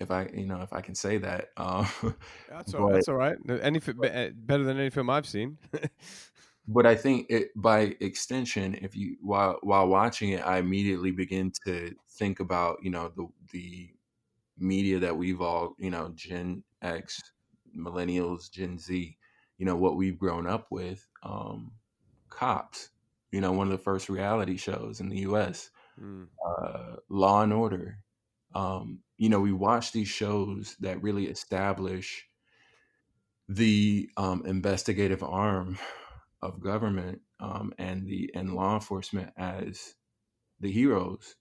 if 0.00 0.10
I, 0.10 0.28
you 0.34 0.46
know, 0.46 0.62
if 0.62 0.72
I 0.72 0.80
can 0.80 0.94
say 0.94 1.18
that. 1.18 1.50
Um, 1.56 1.86
that's 2.48 2.74
all. 2.74 2.88
But, 2.88 2.94
that's 2.94 3.08
all 3.08 3.16
right. 3.16 3.36
Any 3.62 3.80
eh, 4.04 4.30
better 4.34 4.64
than 4.64 4.78
any 4.78 4.90
film 4.90 5.10
I've 5.10 5.26
seen. 5.26 5.58
but 6.68 6.86
I 6.86 6.94
think 6.94 7.26
it 7.28 7.50
by 7.54 7.94
extension, 8.00 8.74
if 8.80 8.96
you 8.96 9.16
while 9.20 9.58
while 9.62 9.86
watching 9.86 10.30
it, 10.30 10.46
I 10.46 10.58
immediately 10.58 11.10
begin 11.10 11.52
to 11.66 11.94
think 12.08 12.40
about 12.40 12.78
you 12.82 12.90
know 12.90 13.12
the 13.14 13.28
the 13.52 13.90
media 14.58 14.98
that 14.98 15.16
we've 15.16 15.40
all 15.40 15.74
you 15.78 15.90
know 15.90 16.10
Gen 16.14 16.62
X, 16.82 17.20
millennials, 17.76 18.50
Gen 18.50 18.78
Z, 18.78 19.16
you 19.58 19.66
know 19.66 19.76
what 19.76 19.96
we've 19.96 20.18
grown 20.18 20.46
up 20.46 20.66
with. 20.70 21.06
Um, 21.22 21.72
cops, 22.30 22.88
you 23.32 23.40
know, 23.40 23.52
one 23.52 23.66
of 23.66 23.72
the 23.72 23.78
first 23.78 24.08
reality 24.08 24.56
shows 24.56 25.00
in 25.00 25.08
the 25.08 25.18
U.S. 25.18 25.70
Mm. 26.00 26.28
Uh, 26.46 26.96
Law 27.08 27.42
and 27.42 27.52
Order, 27.52 27.98
um, 28.54 29.00
you 29.16 29.28
know, 29.28 29.40
we 29.40 29.52
watch 29.52 29.92
these 29.92 30.08
shows 30.08 30.76
that 30.80 31.02
really 31.02 31.26
establish 31.26 32.26
the 33.48 34.08
um, 34.16 34.44
investigative 34.46 35.22
arm 35.22 35.78
of 36.42 36.60
government 36.60 37.20
um, 37.40 37.72
and 37.78 38.06
the 38.06 38.30
and 38.34 38.54
law 38.54 38.74
enforcement 38.74 39.30
as 39.36 39.94
the 40.60 40.70
heroes. 40.70 41.36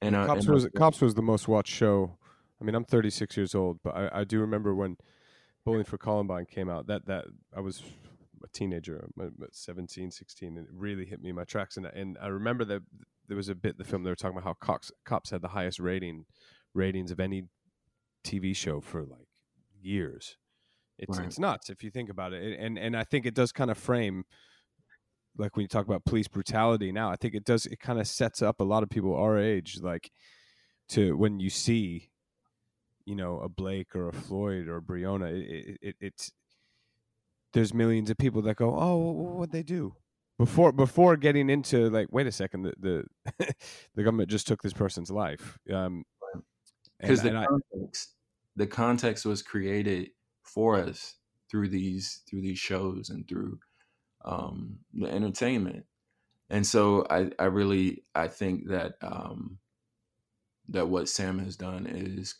And, 0.00 0.14
uh, 0.14 0.26
cops 0.26 0.44
and 0.44 0.54
was 0.54 0.68
cops 0.76 1.00
was 1.00 1.14
the 1.14 1.22
most 1.22 1.48
watched 1.48 1.72
show. 1.72 2.18
I 2.60 2.64
mean, 2.64 2.74
I'm 2.74 2.84
36 2.84 3.36
years 3.36 3.54
old, 3.54 3.78
but 3.82 3.96
I, 3.96 4.20
I 4.20 4.24
do 4.24 4.40
remember 4.40 4.74
when 4.74 4.96
Bowling 5.64 5.84
for 5.84 5.98
Columbine 5.98 6.46
came 6.46 6.68
out. 6.68 6.86
That 6.86 7.06
that 7.06 7.26
I 7.56 7.60
was 7.60 7.82
a 8.42 8.48
teenager, 8.48 9.08
17, 9.50 10.10
16, 10.10 10.56
and 10.56 10.66
it 10.66 10.72
really 10.72 11.04
hit 11.04 11.20
me 11.20 11.30
in 11.30 11.36
my 11.36 11.44
tracks. 11.44 11.76
And 11.76 11.86
and 11.86 12.16
I 12.20 12.28
remember 12.28 12.64
that 12.66 12.82
there 13.26 13.36
was 13.36 13.48
a 13.48 13.54
bit 13.54 13.72
in 13.72 13.78
the 13.78 13.84
film 13.84 14.02
they 14.02 14.10
were 14.10 14.16
talking 14.16 14.36
about 14.36 14.46
how 14.46 14.54
cops 14.54 14.90
cops 15.04 15.30
had 15.30 15.42
the 15.42 15.48
highest 15.48 15.78
rating 15.78 16.24
ratings 16.74 17.10
of 17.10 17.20
any 17.20 17.44
TV 18.24 18.54
show 18.54 18.80
for 18.80 19.02
like 19.04 19.28
years. 19.80 20.36
It's 20.98 21.18
right. 21.18 21.26
it's 21.26 21.38
nuts 21.38 21.70
if 21.70 21.84
you 21.84 21.90
think 21.90 22.10
about 22.10 22.32
it, 22.32 22.58
and 22.58 22.78
and 22.78 22.96
I 22.96 23.04
think 23.04 23.24
it 23.24 23.34
does 23.34 23.52
kind 23.52 23.70
of 23.70 23.78
frame, 23.78 24.24
like 25.36 25.56
when 25.56 25.62
you 25.62 25.68
talk 25.68 25.86
about 25.86 26.04
police 26.04 26.28
brutality. 26.28 26.90
Now, 26.90 27.10
I 27.10 27.16
think 27.16 27.34
it 27.34 27.44
does 27.44 27.66
it 27.66 27.78
kind 27.78 28.00
of 28.00 28.08
sets 28.08 28.42
up 28.42 28.60
a 28.60 28.64
lot 28.64 28.82
of 28.82 28.90
people 28.90 29.14
our 29.14 29.38
age, 29.38 29.78
like 29.80 30.10
to 30.90 31.16
when 31.16 31.38
you 31.38 31.50
see, 31.50 32.10
you 33.04 33.14
know, 33.14 33.38
a 33.38 33.48
Blake 33.48 33.94
or 33.94 34.08
a 34.08 34.12
Floyd 34.12 34.66
or 34.66 34.78
a 34.78 34.82
Breonna, 34.82 35.30
it, 35.30 35.78
it, 35.80 35.96
it's 36.00 36.32
there's 37.52 37.72
millions 37.72 38.10
of 38.10 38.18
people 38.18 38.42
that 38.42 38.56
go, 38.56 38.76
oh, 38.76 38.96
what 38.96 39.52
they 39.52 39.62
do? 39.62 39.94
before 40.38 40.72
before 40.72 41.16
getting 41.16 41.50
into 41.50 41.90
like 41.90 42.06
wait 42.10 42.26
a 42.26 42.32
second 42.32 42.62
the 42.62 42.72
the, 42.78 43.04
the 43.96 44.02
government 44.02 44.30
just 44.30 44.46
took 44.46 44.62
this 44.62 44.72
person's 44.72 45.10
life 45.10 45.58
um 45.72 46.04
because 47.00 47.22
the 47.22 47.30
context 47.30 48.14
I, 48.14 48.56
the 48.56 48.66
context 48.66 49.24
was 49.24 49.42
created 49.42 50.10
for 50.42 50.76
us 50.76 51.14
through 51.50 51.68
these 51.68 52.22
through 52.28 52.42
these 52.42 52.58
shows 52.58 53.10
and 53.10 53.26
through 53.28 53.58
um, 54.24 54.78
the 54.94 55.08
entertainment 55.08 55.84
and 56.50 56.66
so 56.66 57.06
I, 57.10 57.30
I 57.38 57.44
really 57.44 58.04
I 58.14 58.28
think 58.28 58.68
that 58.68 58.94
um, 59.02 59.58
that 60.68 60.88
what 60.88 61.08
Sam 61.08 61.38
has 61.38 61.56
done 61.56 61.86
is 61.86 62.34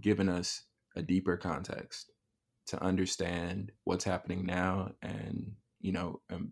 given 0.00 0.28
us 0.28 0.62
a 0.96 1.02
deeper 1.02 1.36
context 1.36 2.10
to 2.66 2.82
understand 2.82 3.72
what's 3.84 4.04
happening 4.04 4.44
now 4.44 4.92
and 5.02 5.52
you 5.80 5.92
know 5.92 6.20
and 6.28 6.50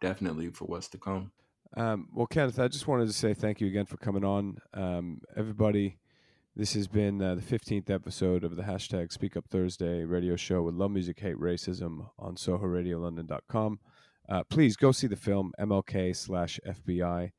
definitely 0.00 0.50
for 0.50 0.66
what's 0.66 0.88
to 0.88 0.98
come. 0.98 1.32
Um, 1.76 2.08
well, 2.14 2.26
Kenneth, 2.26 2.58
I 2.58 2.68
just 2.68 2.86
wanted 2.86 3.06
to 3.08 3.12
say 3.12 3.34
thank 3.34 3.60
you 3.60 3.66
again 3.66 3.84
for 3.84 3.98
coming 3.98 4.24
on. 4.24 4.58
Um, 4.72 5.20
everybody, 5.36 5.98
this 6.58 6.74
has 6.74 6.88
been 6.88 7.22
uh, 7.22 7.36
the 7.36 7.40
15th 7.40 7.88
episode 7.88 8.42
of 8.42 8.56
the 8.56 8.62
hashtag 8.62 9.12
Speak 9.12 9.36
Up 9.36 9.46
Thursday 9.48 10.02
radio 10.02 10.34
show 10.34 10.60
with 10.62 10.74
Love 10.74 10.90
Music, 10.90 11.20
Hate 11.20 11.38
Racism 11.38 12.10
on 12.18 12.34
SohoRadioLondon.com. 12.34 13.78
Uh, 14.28 14.42
please 14.50 14.74
go 14.74 14.90
see 14.90 15.06
the 15.06 15.14
film 15.14 15.52
MLK 15.60 16.16
slash 16.16 16.58
FBI. 16.66 17.30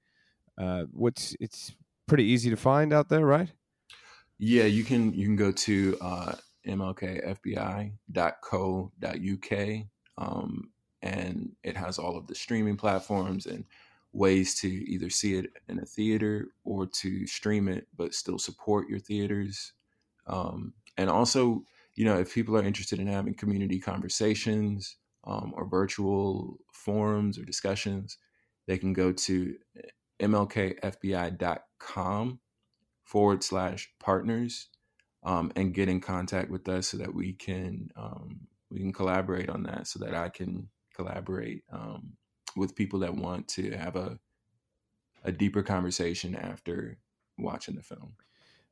Uh, 0.57 0.83
what's 0.91 1.35
it's 1.41 1.73
pretty 2.07 2.23
easy 2.23 2.49
to 2.49 2.55
find 2.55 2.93
out 2.93 3.09
there, 3.09 3.25
right? 3.25 3.51
Yeah, 4.37 4.63
you 4.63 4.85
can 4.85 5.13
you 5.13 5.25
can 5.25 5.35
go 5.35 5.51
to 5.51 5.97
uh, 5.99 6.35
mlkfbi.co.uk 6.65 7.89
um, 10.17 10.71
and 11.01 11.51
it 11.63 11.75
has 11.75 11.99
all 11.99 12.17
of 12.17 12.25
the 12.27 12.35
streaming 12.35 12.77
platforms 12.77 13.47
and 13.47 13.65
ways 14.11 14.55
to 14.55 14.67
either 14.67 15.09
see 15.09 15.35
it 15.35 15.51
in 15.67 15.79
a 15.79 15.85
theater 15.85 16.47
or 16.63 16.85
to 16.87 17.27
stream 17.27 17.67
it 17.67 17.87
but 17.95 18.13
still 18.13 18.39
support 18.39 18.89
your 18.89 18.99
theaters. 18.99 19.73
Um, 20.27 20.73
and 20.97 21.09
also 21.09 21.63
you 21.95 22.05
know 22.05 22.19
if 22.19 22.33
people 22.33 22.55
are 22.57 22.63
interested 22.63 22.99
in 22.99 23.07
having 23.07 23.33
community 23.33 23.79
conversations 23.79 24.97
um, 25.25 25.53
or 25.55 25.67
virtual 25.67 26.59
forums 26.71 27.37
or 27.37 27.43
discussions 27.43 28.17
they 28.67 28.77
can 28.77 28.93
go 28.93 29.11
to 29.11 29.55
mlkfbi.com 30.21 31.49
forward 33.03 33.43
slash 33.43 33.91
partners 33.99 34.67
um, 35.23 35.51
and 35.55 35.73
get 35.73 35.89
in 35.89 35.99
contact 35.99 36.49
with 36.49 36.69
us 36.69 36.87
so 36.87 36.97
that 36.97 37.13
we 37.13 37.33
can 37.33 37.89
um, 37.95 38.41
we 38.69 38.79
can 38.79 38.93
collaborate 38.93 39.49
on 39.49 39.63
that 39.63 39.87
so 39.87 39.99
that 39.99 40.13
I 40.13 40.29
can 40.29 40.69
collaborate 40.95 41.63
um, 41.71 42.13
with 42.59 42.75
people 42.75 42.99
that 42.99 43.15
want 43.15 43.47
to 43.47 43.71
have 43.71 43.95
a 43.95 44.19
a 45.23 45.31
deeper 45.31 45.61
conversation 45.61 46.33
after 46.33 46.97
watching 47.37 47.75
the 47.75 47.81
film. 47.81 48.13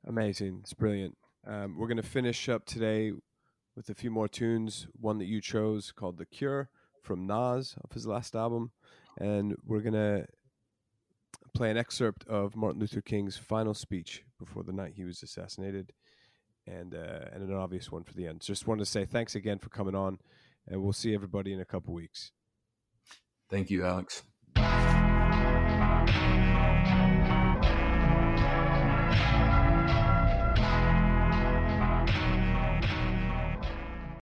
Amazing, 0.05 0.59
it's 0.61 0.73
brilliant. 0.73 1.17
Um, 1.45 1.77
we're 1.77 1.88
going 1.88 1.97
to 1.97 2.03
finish 2.03 2.47
up 2.47 2.65
today 2.65 3.11
with 3.75 3.89
a 3.89 3.95
few 3.95 4.09
more 4.09 4.29
tunes. 4.29 4.88
One 4.99 5.17
that 5.17 5.25
you 5.25 5.41
chose 5.41 5.91
called 5.91 6.17
"The 6.17 6.25
Cure" 6.25 6.69
from 7.01 7.25
Nas 7.25 7.75
of 7.83 7.91
his 7.91 8.05
last 8.07 8.35
album, 8.35 8.71
and 9.17 9.55
we're 9.65 9.81
going 9.81 9.93
to 9.93 10.27
play 11.53 11.71
an 11.71 11.77
excerpt 11.77 12.27
of 12.27 12.55
Martin 12.55 12.79
Luther 12.79 13.01
King's 13.01 13.38
final 13.38 13.73
speech 13.73 14.23
before 14.39 14.63
the 14.63 14.73
night 14.73 14.93
he 14.95 15.03
was 15.03 15.23
assassinated, 15.23 15.91
and 16.65 16.93
uh, 16.93 17.25
and 17.33 17.43
an 17.43 17.53
obvious 17.53 17.91
one 17.91 18.03
for 18.03 18.13
the 18.13 18.27
end. 18.27 18.41
Just 18.41 18.67
wanted 18.67 18.85
to 18.85 18.91
say 18.91 19.05
thanks 19.05 19.35
again 19.35 19.59
for 19.59 19.69
coming 19.69 19.95
on 19.95 20.19
and 20.67 20.81
we'll 20.81 20.93
see 20.93 21.13
everybody 21.13 21.53
in 21.53 21.59
a 21.59 21.65
couple 21.65 21.93
weeks. 21.93 22.31
Thank 23.50 23.70
you, 23.70 23.84
Alex. 23.86 24.24